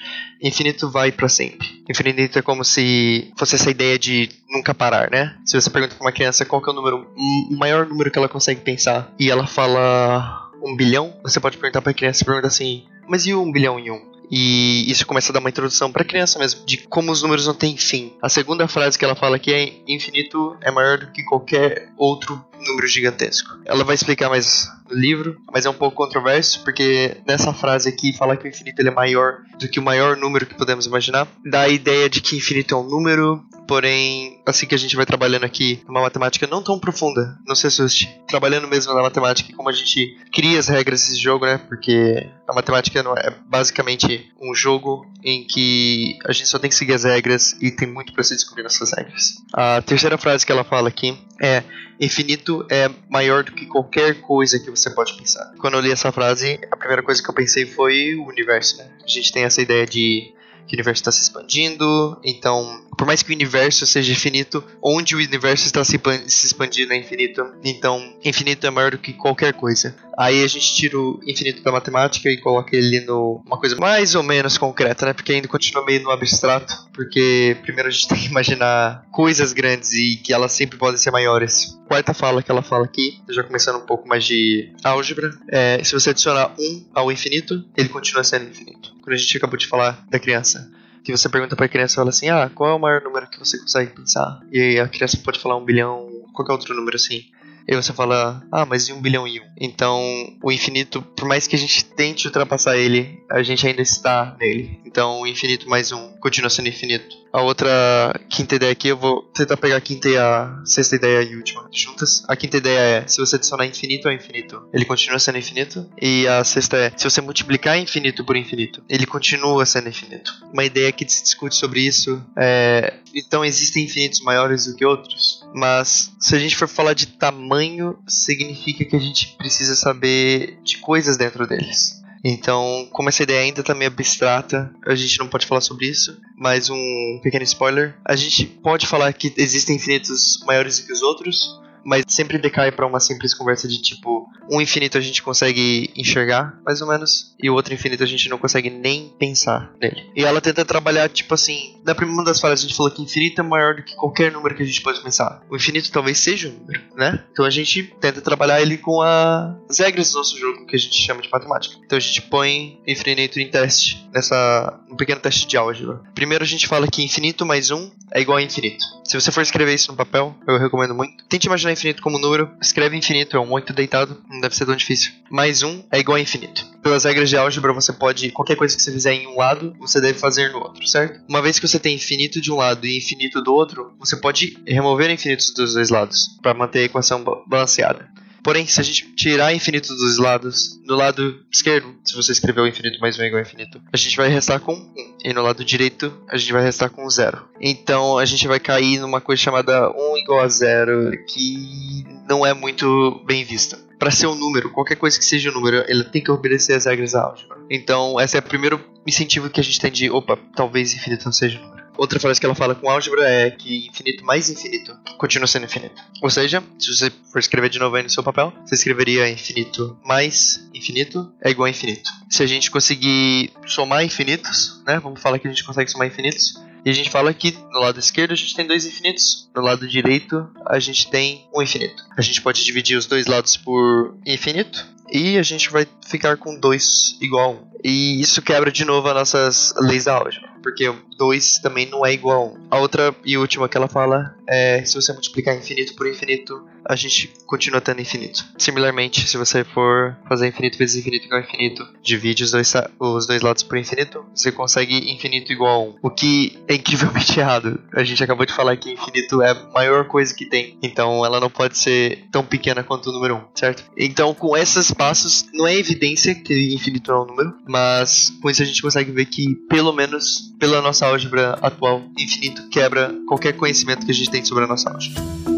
Infinito 0.41 0.89
vai 0.89 1.11
para 1.11 1.29
sempre. 1.29 1.67
Infinito 1.89 2.39
é 2.39 2.41
como 2.41 2.63
se 2.63 3.31
fosse 3.37 3.55
essa 3.55 3.69
ideia 3.69 3.97
de 3.97 4.29
nunca 4.49 4.73
parar, 4.73 5.09
né? 5.11 5.35
Se 5.45 5.59
você 5.59 5.69
pergunta 5.69 5.95
pra 5.95 6.05
uma 6.05 6.11
criança 6.11 6.45
qual 6.45 6.61
é 6.65 6.69
o 6.69 6.73
número, 6.73 7.07
o 7.15 7.57
maior 7.57 7.85
número 7.85 8.11
que 8.11 8.17
ela 8.17 8.29
consegue 8.29 8.61
pensar, 8.61 9.13
e 9.19 9.29
ela 9.29 9.45
fala 9.45 10.49
um 10.63 10.75
bilhão, 10.75 11.13
você 11.23 11.39
pode 11.39 11.57
perguntar 11.57 11.81
pra 11.81 11.93
criança, 11.93 12.25
pergunta 12.25 12.47
assim, 12.47 12.85
mas 13.07 13.25
e 13.25 13.33
um 13.35 13.51
bilhão 13.51 13.79
em 13.79 13.91
um? 13.91 14.14
E 14.31 14.89
isso 14.89 15.05
começa 15.05 15.31
a 15.31 15.33
dar 15.33 15.39
uma 15.39 15.49
introdução 15.49 15.91
para 15.91 16.01
a 16.01 16.05
criança 16.05 16.39
mesmo, 16.39 16.65
de 16.65 16.77
como 16.77 17.11
os 17.11 17.21
números 17.21 17.47
não 17.47 17.53
têm 17.53 17.77
fim. 17.77 18.13
A 18.21 18.29
segunda 18.29 18.67
frase 18.67 18.97
que 18.97 19.05
ela 19.05 19.15
fala 19.15 19.35
aqui 19.35 19.53
é: 19.53 19.73
infinito 19.87 20.57
é 20.61 20.71
maior 20.71 20.97
do 20.97 21.11
que 21.11 21.23
qualquer 21.23 21.89
outro 21.97 22.43
número 22.59 22.87
gigantesco. 22.87 23.57
Ela 23.65 23.83
vai 23.83 23.95
explicar 23.95 24.29
mais 24.29 24.67
no 24.89 24.95
livro, 24.95 25.41
mas 25.51 25.65
é 25.65 25.69
um 25.69 25.73
pouco 25.73 25.95
controverso, 25.95 26.63
porque 26.63 27.17
nessa 27.27 27.53
frase 27.53 27.89
aqui 27.89 28.15
fala 28.15 28.37
que 28.37 28.45
o 28.45 28.49
infinito 28.49 28.79
ele 28.79 28.89
é 28.89 28.93
maior 28.93 29.37
do 29.59 29.67
que 29.67 29.79
o 29.79 29.83
maior 29.83 30.15
número 30.15 30.45
que 30.45 30.55
podemos 30.55 30.85
imaginar. 30.85 31.27
Dá 31.43 31.61
a 31.61 31.69
ideia 31.69 32.09
de 32.09 32.21
que 32.21 32.37
infinito 32.37 32.75
é 32.75 32.77
um 32.77 32.87
número, 32.87 33.43
porém, 33.67 34.41
assim 34.45 34.65
que 34.67 34.75
a 34.75 34.77
gente 34.77 34.95
vai 34.95 35.05
trabalhando 35.05 35.43
aqui, 35.43 35.81
uma 35.87 36.01
matemática 36.01 36.47
não 36.47 36.61
tão 36.61 36.79
profunda, 36.79 37.37
não 37.47 37.55
se 37.55 37.67
assuste. 37.67 38.09
Trabalhando 38.27 38.67
mesmo 38.67 38.93
na 38.93 39.01
matemática, 39.01 39.55
como 39.55 39.69
a 39.69 39.73
gente 39.73 40.17
cria 40.31 40.59
as 40.59 40.67
regras 40.67 41.01
desse 41.01 41.21
jogo, 41.21 41.45
né? 41.45 41.57
Porque 41.57 42.29
a 42.47 42.53
matemática 42.53 43.01
não 43.01 43.13
é 43.15 43.33
basicamente 43.47 44.31
um 44.39 44.53
jogo 44.53 45.05
em 45.23 45.43
que 45.43 46.17
a 46.25 46.31
gente 46.31 46.47
só 46.47 46.59
tem 46.59 46.69
que 46.69 46.75
seguir 46.75 46.93
as 46.93 47.03
regras 47.03 47.53
e 47.61 47.71
tem 47.71 47.87
muito 47.87 48.13
para 48.13 48.23
se 48.23 48.35
descobrir 48.35 48.63
nessas 48.63 48.91
regras. 48.91 49.35
A 49.53 49.81
terceira 49.81 50.17
frase 50.17 50.45
que 50.45 50.51
ela 50.51 50.63
fala 50.63 50.89
aqui 50.89 51.17
é 51.41 51.63
infinito 51.99 52.65
é 52.69 52.89
maior 53.09 53.43
do 53.43 53.51
que 53.51 53.65
qualquer 53.65 54.21
coisa 54.21 54.59
que 54.59 54.69
você 54.69 54.89
pode 54.89 55.15
pensar. 55.17 55.53
Quando 55.59 55.75
eu 55.75 55.81
li 55.81 55.91
essa 55.91 56.11
frase, 56.11 56.59
a 56.71 56.77
primeira 56.77 57.03
coisa 57.03 57.21
que 57.21 57.29
eu 57.29 57.33
pensei 57.33 57.65
foi 57.65 58.15
o 58.15 58.27
universo, 58.27 58.77
né? 58.77 58.87
A 59.03 59.07
gente 59.07 59.31
tem 59.31 59.43
essa 59.43 59.61
ideia 59.61 59.85
de 59.85 60.33
que 60.67 60.73
o 60.73 60.75
universo 60.75 61.01
está 61.01 61.11
se 61.11 61.21
expandindo, 61.21 62.19
então 62.23 62.85
por 62.97 63.05
mais 63.05 63.21
que 63.21 63.31
o 63.31 63.35
universo 63.35 63.85
seja 63.85 64.11
infinito, 64.11 64.63
onde 64.81 65.15
o 65.15 65.17
universo 65.17 65.65
está 65.65 65.83
se, 65.83 65.99
expandindo 66.27 66.93
é 66.93 66.97
infinito. 66.97 67.45
Então, 67.63 68.15
infinito 68.23 68.65
é 68.65 68.69
maior 68.69 68.91
do 68.91 68.97
que 68.97 69.13
qualquer 69.13 69.53
coisa. 69.53 69.95
Aí 70.17 70.43
a 70.43 70.47
gente 70.47 70.73
tira 70.73 70.97
o 70.97 71.19
infinito 71.27 71.61
da 71.61 71.71
matemática 71.71 72.29
e 72.29 72.37
coloca 72.37 72.75
ele 72.75 73.01
numa 73.01 73.59
coisa 73.59 73.75
mais 73.75 74.15
ou 74.15 74.23
menos 74.23 74.57
concreta, 74.57 75.07
né? 75.07 75.13
Porque 75.13 75.33
ainda 75.33 75.47
continua 75.47 75.85
meio 75.85 76.01
no 76.01 76.09
abstrato. 76.09 76.73
Porque 76.93 77.57
primeiro 77.61 77.89
a 77.89 77.91
gente 77.91 78.07
tem 78.09 78.17
que 78.17 78.27
imaginar 78.27 79.05
coisas 79.11 79.51
grandes 79.51 79.91
e 79.93 80.15
que 80.17 80.33
elas 80.33 80.53
sempre 80.53 80.77
podem 80.77 80.97
ser 80.97 81.11
maiores. 81.11 81.77
quarta 81.87 82.13
fala 82.13 82.41
que 82.41 82.51
ela 82.51 82.61
fala 82.61 82.85
aqui, 82.85 83.19
já 83.29 83.43
começando 83.43 83.77
um 83.77 83.85
pouco 83.85 84.07
mais 84.07 84.23
de 84.23 84.71
álgebra, 84.83 85.31
é, 85.49 85.83
se 85.83 85.93
você 85.93 86.11
adicionar 86.11 86.53
1 86.57 86.85
ao 86.93 87.11
infinito, 87.11 87.63
ele 87.75 87.89
continua 87.89 88.23
sendo 88.23 88.49
infinito. 88.49 88.94
Quando 89.05 89.13
a 89.13 89.17
gente 89.17 89.37
acabou 89.37 89.55
de 89.55 89.67
falar 89.67 90.03
da 90.09 90.17
criança, 90.17 90.67
que 91.03 91.15
você 91.15 91.29
pergunta 91.29 91.55
para 91.55 91.67
a 91.67 91.69
criança, 91.69 91.97
fala 91.97 92.09
assim, 92.09 92.27
ah, 92.27 92.49
qual 92.53 92.71
é 92.71 92.73
o 92.73 92.79
maior 92.79 93.03
número 93.03 93.29
que 93.29 93.37
você 93.37 93.59
consegue 93.59 93.91
pensar? 93.91 94.41
E 94.51 94.59
aí 94.59 94.79
a 94.79 94.87
criança 94.87 95.15
pode 95.23 95.39
falar 95.39 95.55
um 95.55 95.63
bilhão, 95.63 96.09
qualquer 96.33 96.53
outro 96.53 96.73
número 96.73 96.95
assim. 96.95 97.23
E 97.67 97.75
você 97.75 97.93
fala, 97.93 98.43
ah, 98.51 98.65
mas 98.65 98.89
e 98.89 98.93
um 98.93 98.99
bilhão 98.99 99.27
e 99.27 99.39
um? 99.39 99.43
Então, 99.61 100.01
o 100.41 100.51
infinito, 100.51 101.03
por 101.03 101.27
mais 101.27 101.45
que 101.45 101.55
a 101.55 101.59
gente 101.59 101.85
tente 101.85 102.25
ultrapassar 102.25 102.77
ele, 102.77 103.23
a 103.29 103.43
gente 103.43 103.67
ainda 103.67 103.83
está 103.83 104.35
nele. 104.39 104.79
Então, 104.83 105.21
o 105.21 105.27
infinito 105.27 105.69
mais 105.69 105.91
um 105.91 106.13
continua 106.19 106.49
sendo 106.49 106.69
infinito. 106.69 107.15
A 107.35 107.41
outra 107.41 108.17
quinta 108.29 108.55
ideia 108.55 108.71
aqui, 108.71 108.87
eu 108.87 108.95
vou 108.95 109.23
tentar 109.33 109.57
pegar 109.57 109.75
a 109.75 109.81
quinta 109.81 110.07
e 110.07 110.15
a 110.15 110.61
sexta 110.63 110.95
ideia 110.95 111.21
e 111.21 111.35
última 111.35 111.67
juntas. 111.69 112.23
A 112.29 112.35
quinta 112.37 112.55
ideia 112.55 112.79
é, 112.79 113.07
se 113.09 113.19
você 113.19 113.35
adicionar 113.35 113.65
infinito 113.65 114.07
ao 114.07 114.13
infinito, 114.13 114.65
ele 114.71 114.85
continua 114.85 115.19
sendo 115.19 115.37
infinito. 115.37 115.85
E 116.01 116.25
a 116.29 116.45
sexta 116.45 116.77
é, 116.77 116.93
se 116.95 117.03
você 117.03 117.19
multiplicar 117.19 117.77
infinito 117.77 118.23
por 118.23 118.37
infinito, 118.37 118.81
ele 118.87 119.05
continua 119.05 119.65
sendo 119.65 119.89
infinito. 119.89 120.31
Uma 120.53 120.63
ideia 120.63 120.93
que 120.93 121.05
se 121.09 121.23
discute 121.23 121.57
sobre 121.57 121.81
isso 121.81 122.25
é, 122.37 122.93
então 123.13 123.43
existem 123.43 123.83
infinitos 123.83 124.21
maiores 124.21 124.67
do 124.67 124.73
que 124.73 124.85
outros? 124.85 125.45
Mas 125.53 126.13
se 126.17 126.35
a 126.37 126.39
gente 126.39 126.55
for 126.55 126.69
falar 126.69 126.93
de 126.93 127.05
tamanho, 127.05 127.99
significa 128.07 128.85
que 128.85 128.95
a 128.95 128.99
gente 128.99 129.35
precisa 129.35 129.75
saber 129.75 130.57
de 130.63 130.77
coisas 130.77 131.17
dentro 131.17 131.45
deles. 131.45 132.04
Então, 132.27 132.87
como 132.91 133.07
essa 133.07 133.21
ideia 133.21 133.41
ainda 133.41 133.61
está 133.61 133.75
meio 133.75 133.91
abstrata, 133.91 134.73
a 134.87 134.95
gente 134.95 135.19
não 135.19 135.27
pode 135.27 135.45
falar 135.45 135.61
sobre 135.61 135.85
isso. 135.85 136.19
Mas 136.35 136.71
um 136.71 137.19
pequeno 137.21 137.43
spoiler: 137.43 137.95
a 138.03 138.15
gente 138.15 138.47
pode 138.47 138.87
falar 138.87 139.13
que 139.13 139.31
existem 139.37 139.75
infinitos 139.75 140.39
maiores 140.43 140.79
do 140.79 140.87
que 140.87 140.93
os 140.93 141.03
outros, 141.03 141.61
mas 141.85 142.03
sempre 142.07 142.39
decai 142.39 142.71
para 142.71 142.87
uma 142.87 142.99
simples 142.99 143.31
conversa 143.31 143.67
de 143.67 143.79
tipo, 143.79 144.27
um 144.49 144.61
infinito 144.61 144.97
a 144.97 145.01
gente 145.01 145.21
consegue 145.21 145.91
enxergar, 145.95 146.59
mais 146.65 146.81
ou 146.81 146.87
menos, 146.87 147.35
e 147.41 147.49
o 147.49 147.53
outro 147.53 147.73
infinito 147.73 148.03
a 148.03 148.07
gente 148.07 148.29
não 148.29 148.37
consegue 148.37 148.69
nem 148.69 149.09
pensar 149.19 149.73
nele. 149.81 150.09
E 150.15 150.23
ela 150.23 150.41
tenta 150.41 150.63
trabalhar, 150.65 151.09
tipo 151.09 151.33
assim, 151.33 151.79
na 151.83 151.95
primeira 151.95 152.23
das 152.23 152.39
falas 152.39 152.59
a 152.59 152.63
gente 152.63 152.75
falou 152.75 152.91
que 152.91 153.01
infinito 153.01 153.41
é 153.41 153.43
maior 153.43 153.75
do 153.75 153.83
que 153.83 153.95
qualquer 153.95 154.31
número 154.31 154.55
que 154.55 154.63
a 154.63 154.65
gente 154.65 154.81
pode 154.81 155.01
pensar. 155.01 155.41
O 155.49 155.55
infinito 155.55 155.91
talvez 155.91 156.19
seja 156.19 156.49
um 156.49 156.53
número, 156.53 156.81
né? 156.95 157.23
Então 157.31 157.45
a 157.45 157.49
gente 157.49 157.83
tenta 157.99 158.21
trabalhar 158.21 158.61
ele 158.61 158.77
com 158.77 159.01
a... 159.01 159.55
as 159.69 159.79
regras 159.79 160.11
do 160.11 160.17
nosso 160.17 160.37
jogo, 160.37 160.65
que 160.65 160.75
a 160.75 160.79
gente 160.79 160.95
chama 160.95 161.21
de 161.21 161.29
matemática. 161.29 161.75
Então 161.83 161.97
a 161.97 162.01
gente 162.01 162.21
põe 162.23 162.79
infinito 162.87 163.39
em 163.39 163.49
teste, 163.49 164.07
nessa 164.13 164.79
um 164.89 164.95
pequeno 164.95 165.21
teste 165.21 165.47
de 165.47 165.57
álgebra. 165.57 166.01
Primeiro 166.13 166.43
a 166.43 166.47
gente 166.47 166.67
fala 166.67 166.87
que 166.87 167.03
infinito 167.03 167.45
mais 167.45 167.71
um 167.71 167.91
é 168.15 168.21
igual 168.21 168.37
a 168.37 168.41
infinito. 168.41 168.85
Se 169.03 169.19
você 169.19 169.29
for 169.29 169.41
escrever 169.41 169.73
isso 169.73 169.91
no 169.91 169.97
papel, 169.97 170.33
eu 170.47 170.57
recomendo 170.57 170.95
muito. 170.95 171.21
Tente 171.25 171.47
imaginar 171.47 171.73
infinito 171.73 172.01
como 172.01 172.17
número, 172.17 172.49
escreve 172.61 172.95
infinito, 172.95 173.35
é 173.35 173.39
um 173.39 173.45
muito 173.45 173.73
deitado, 173.73 174.23
não 174.29 174.39
deve 174.39 174.55
ser 174.55 174.65
tão 174.65 174.75
difícil. 174.75 175.11
Mais 175.29 175.63
um 175.63 175.83
é 175.91 175.99
igual 175.99 176.15
a 176.15 176.21
infinito. 176.21 176.65
Pelas 176.81 177.03
regras 177.03 177.29
de 177.29 177.35
álgebra, 177.35 177.73
você 177.73 177.91
pode, 177.91 178.31
qualquer 178.31 178.55
coisa 178.55 178.73
que 178.73 178.81
você 178.81 178.89
fizer 178.89 179.13
em 179.13 179.27
um 179.27 179.37
lado, 179.37 179.75
você 179.77 179.99
deve 179.99 180.17
fazer 180.17 180.53
no 180.53 180.59
outro, 180.59 180.87
certo? 180.87 181.19
Uma 181.27 181.41
vez 181.41 181.59
que 181.59 181.67
você 181.67 181.77
tem 181.77 181.95
infinito 181.95 182.39
de 182.39 182.49
um 182.53 182.55
lado 182.55 182.87
e 182.87 182.97
infinito 182.97 183.41
do 183.41 183.53
outro, 183.53 183.93
você 183.99 184.15
pode 184.15 184.57
remover 184.65 185.11
infinitos 185.11 185.53
dos 185.53 185.73
dois 185.73 185.89
lados, 185.89 186.37
para 186.41 186.53
manter 186.53 186.79
a 186.79 186.83
equação 186.83 187.21
balanceada. 187.45 188.09
Porém, 188.45 188.67
se 188.67 188.79
a 188.79 188.83
gente 188.83 189.11
tirar 189.15 189.55
infinito 189.55 189.87
dos 189.87 190.19
lados, 190.19 190.79
no 190.85 190.93
lado 190.93 191.43
esquerdo, 191.51 191.95
se 192.05 192.15
você 192.15 192.31
escrever 192.31 192.61
o 192.61 192.67
infinito 192.67 192.99
mais 192.99 193.17
um 193.17 193.23
igual 193.23 193.39
a 193.39 193.41
infinito, 193.41 193.81
a 193.91 193.97
gente 193.97 194.15
vai 194.15 194.29
restar 194.29 194.59
com 194.59 194.73
1. 194.73 195.17
E 195.23 195.33
no 195.33 195.41
lado 195.41 195.65
direito, 195.65 196.15
a 196.29 196.37
gente 196.37 196.53
vai 196.53 196.61
restar 196.61 196.91
com 196.91 197.09
0. 197.09 197.43
Então, 197.59 198.19
a 198.19 198.23
gente 198.23 198.47
vai 198.47 198.59
cair 198.59 198.99
numa 198.99 199.19
coisa 199.19 199.41
chamada 199.41 199.89
1 199.89 200.17
igual 200.19 200.41
a 200.41 200.47
0, 200.47 201.25
que 201.25 202.05
não 202.29 202.45
é 202.45 202.53
muito 202.53 203.19
bem 203.25 203.43
vista. 203.43 203.79
Para 203.97 204.11
ser 204.11 204.27
um 204.27 204.35
número, 204.35 204.69
qualquer 204.69 204.97
coisa 204.97 205.17
que 205.17 205.25
seja 205.25 205.49
um 205.49 205.53
número, 205.53 205.83
ele 205.87 206.03
tem 206.03 206.21
que 206.21 206.29
obedecer 206.29 206.73
às 206.73 206.85
regras 206.85 207.13
da 207.13 207.23
álgebra. 207.23 207.57
Então, 207.67 208.21
esse 208.21 208.37
é 208.37 208.39
o 208.41 208.43
primeiro 208.43 208.79
incentivo 209.07 209.49
que 209.49 209.59
a 209.59 209.63
gente 209.63 209.79
tem 209.79 209.91
de, 209.91 210.11
opa, 210.11 210.37
talvez 210.55 210.93
infinito 210.93 211.25
não 211.25 211.31
seja 211.31 211.57
um 211.57 211.63
número. 211.63 211.74
Outra 211.97 212.19
frase 212.19 212.39
que 212.39 212.45
ela 212.45 212.55
fala 212.55 212.75
com 212.75 212.89
álgebra 212.89 213.27
é 213.27 213.51
que 213.51 213.87
infinito 213.87 214.23
mais 214.25 214.49
infinito 214.49 214.95
continua 215.17 215.47
sendo 215.47 215.65
infinito. 215.65 216.01
Ou 216.21 216.29
seja, 216.29 216.63
se 216.79 216.93
você 216.93 217.11
for 217.31 217.39
escrever 217.39 217.69
de 217.69 217.79
novo 217.79 217.95
aí 217.95 218.03
no 218.03 218.09
seu 218.09 218.23
papel, 218.23 218.53
você 218.65 218.75
escreveria 218.75 219.29
infinito 219.29 219.97
mais 220.03 220.67
infinito 220.73 221.31
é 221.41 221.49
igual 221.49 221.67
a 221.67 221.69
infinito. 221.69 222.09
Se 222.29 222.43
a 222.43 222.47
gente 222.47 222.69
conseguir 222.71 223.51
somar 223.65 224.03
infinitos, 224.03 224.81
né? 224.85 224.99
Vamos 224.99 225.21
falar 225.21 225.39
que 225.39 225.47
a 225.47 225.51
gente 225.51 225.63
consegue 225.63 225.89
somar 225.89 226.07
infinitos. 226.07 226.55
E 226.85 226.89
a 226.89 226.93
gente 226.93 227.09
fala 227.09 227.33
que 227.33 227.51
no 227.71 227.79
lado 227.79 227.99
esquerdo 227.99 228.31
a 228.31 228.35
gente 228.35 228.55
tem 228.55 228.67
dois 228.67 228.85
infinitos, 228.85 229.49
no 229.55 229.61
lado 229.63 229.87
direito 229.87 230.47
a 230.67 230.77
gente 230.77 231.09
tem 231.09 231.47
um 231.55 231.61
infinito. 231.61 232.03
A 232.15 232.21
gente 232.21 232.41
pode 232.43 232.63
dividir 232.63 232.95
os 232.95 233.07
dois 233.07 233.25
lados 233.25 233.57
por 233.57 234.15
infinito 234.23 234.85
e 235.11 235.37
a 235.37 235.43
gente 235.43 235.69
vai 235.71 235.87
ficar 236.07 236.37
com 236.37 236.59
2 236.59 237.17
igual 237.21 237.43
a 237.43 237.49
1. 237.49 237.53
Um. 237.53 237.74
E 237.87 238.19
isso 238.19 238.41
quebra 238.41 238.71
de 238.71 238.83
novo 238.83 239.07
as 239.09 239.13
nossas 239.13 239.73
leis 239.79 240.05
da 240.05 240.15
álgebra 240.15 240.55
porque 240.65 240.91
2 241.19 241.59
também 241.59 241.85
não 241.85 242.03
é 242.03 242.11
igual 242.11 242.41
a 242.41 242.45
1. 242.45 242.47
Um. 242.47 242.67
A 242.71 242.79
outra 242.79 243.15
e 243.23 243.37
última 243.37 243.69
que 243.69 243.77
ela 243.77 243.87
fala 243.87 244.35
é 244.49 244.83
se 244.83 244.95
você 244.95 245.13
multiplicar 245.13 245.55
infinito 245.55 245.93
por 245.93 246.07
infinito, 246.07 246.67
a 246.83 246.95
gente 246.95 247.31
continua 247.45 247.79
tendo 247.79 248.01
infinito. 248.01 248.43
Similarmente, 248.57 249.27
se 249.27 249.37
você 249.37 249.63
for 249.63 250.17
fazer 250.27 250.47
infinito 250.47 250.79
vezes 250.79 250.95
infinito 250.95 251.25
igual 251.25 251.39
a 251.39 251.43
infinito, 251.43 251.87
divide 252.01 252.43
os 252.43 252.49
dois, 252.49 252.73
os 252.99 253.27
dois 253.27 253.43
lados 253.43 253.61
por 253.61 253.77
infinito, 253.77 254.25
você 254.33 254.51
consegue 254.51 255.11
infinito 255.11 255.53
igual 255.53 255.81
a 255.81 255.83
1. 255.83 255.95
O 256.01 256.09
que 256.09 256.57
é 256.67 256.73
incrivelmente 256.73 257.37
errado. 257.39 257.79
A 257.93 258.03
gente 258.03 258.23
acabou 258.23 258.45
de 258.45 258.53
falar 258.53 258.75
que 258.75 258.91
infinito 258.91 259.43
é 259.43 259.51
a 259.51 259.69
maior 259.71 260.05
coisa 260.07 260.33
que 260.33 260.49
tem, 260.49 260.79
então 260.81 261.23
ela 261.23 261.39
não 261.39 261.49
pode 261.49 261.77
ser 261.77 262.25
tão 262.31 262.43
pequena 262.43 262.83
quanto 262.83 263.11
o 263.11 263.13
número 263.13 263.35
1, 263.35 263.41
certo? 263.53 263.83
Então, 263.95 264.33
com 264.33 264.57
esses 264.57 264.89
passos, 264.91 265.45
não 265.53 265.67
é 265.67 265.75
evidência 265.75 266.33
que 266.33 266.73
infinito 266.73 267.11
é 267.11 267.21
um 267.21 267.25
número, 267.25 267.53
mas 267.75 268.31
com 268.41 268.49
isso 268.49 268.63
a 268.63 268.65
gente 268.65 268.81
consegue 268.81 269.11
ver 269.11 269.25
que, 269.25 269.53
pelo 269.67 269.91
menos 269.91 270.53
pela 270.57 270.81
nossa 270.81 271.05
álgebra 271.05 271.59
atual, 271.61 272.05
infinito 272.17 272.69
quebra 272.69 273.13
qualquer 273.27 273.51
conhecimento 273.51 274.05
que 274.05 274.11
a 274.13 274.15
gente 274.15 274.31
tem 274.31 274.45
sobre 274.45 274.63
a 274.63 274.67
nossa 274.67 274.89
álgebra. 274.89 275.54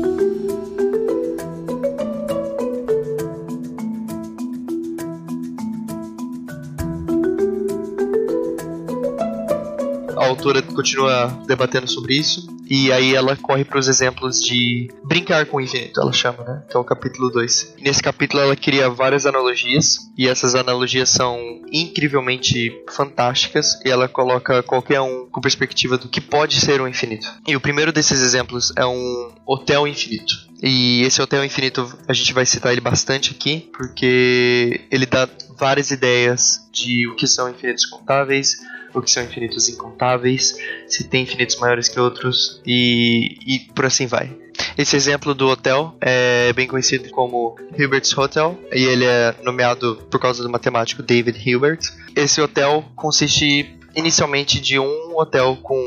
Autora 10.28 10.62
continua 10.62 11.28
debatendo 11.48 11.88
sobre 11.88 12.16
isso 12.16 12.48
e 12.70 12.92
aí 12.92 13.16
ela 13.16 13.36
corre 13.36 13.64
para 13.64 13.80
os 13.80 13.88
exemplos 13.88 14.42
de 14.42 14.90
brincar 15.04 15.46
com 15.46 15.58
o 15.58 15.62
infinito, 15.62 16.02
ela 16.02 16.12
chama, 16.12 16.44
né? 16.44 16.64
Que 16.70 16.76
é 16.76 16.80
o 16.80 16.84
capítulo 16.84 17.30
2. 17.30 17.76
Nesse 17.80 18.04
capítulo 18.04 18.44
ela 18.44 18.56
cria 18.56 18.90
várias 18.90 19.26
analogias, 19.26 20.12
e 20.18 20.28
essas 20.28 20.54
analogias 20.54 21.10
são 21.10 21.62
incrivelmente 21.72 22.84
fantásticas, 22.90 23.80
e 23.86 23.90
ela 23.90 24.08
coloca 24.10 24.62
qualquer 24.64 25.00
um 25.00 25.28
com 25.30 25.40
perspectiva 25.40 25.98
do 25.98 26.10
que 26.10 26.20
pode 26.20 26.60
ser 26.60 26.82
um 26.82 26.88
infinito. 26.88 27.28
E 27.48 27.56
o 27.56 27.62
primeiro 27.62 27.94
desses 27.94 28.22
exemplos 28.22 28.74
é 28.76 28.86
um 28.86 29.32
hotel 29.46 29.88
infinito. 29.88 30.48
E 30.62 31.04
esse 31.04 31.22
hotel 31.22 31.44
infinito 31.46 31.88
a 32.08 32.14
gente 32.14 32.34
vai 32.34 32.46
citar 32.46 32.72
ele 32.72 32.82
bastante 32.82 33.32
aqui, 33.32 33.70
porque 33.72 34.82
ele 34.90 35.06
dá 35.06 35.28
várias 35.58 35.92
ideias 35.92 36.68
de 36.72 37.08
o 37.08 37.16
que 37.16 37.28
são 37.28 37.50
infinitos 37.50 37.86
contáveis, 37.86 38.58
o 38.94 39.02
que 39.02 39.12
são 39.12 39.24
infinitos 39.24 39.70
incontáveis, 39.70 40.58
se 40.88 41.04
tem 41.04 41.24
infinitos 41.24 41.58
maiores 41.58 41.88
que 41.88 42.00
outros 42.00 42.62
e, 42.66 43.38
e 43.46 43.60
por 43.74 43.86
assim 43.86 44.08
vai. 44.08 44.36
Esse 44.78 44.96
exemplo 44.96 45.34
do 45.34 45.48
hotel 45.48 45.96
é 46.02 46.52
bem 46.54 46.68
conhecido 46.68 47.10
como 47.10 47.56
Hilbert's 47.78 48.16
Hotel 48.18 48.58
e 48.72 48.84
ele 48.84 49.06
é 49.06 49.36
nomeado 49.44 49.96
por 50.10 50.20
causa 50.20 50.44
do 50.44 50.50
matemático 50.50 51.04
David 51.04 51.38
Hilbert. 51.38 51.80
Esse 52.16 52.42
hotel 52.42 52.86
consiste 52.96 53.76
inicialmente 53.96 54.60
de 54.60 54.78
um 54.80 55.18
hotel 55.18 55.58
com 55.62 55.80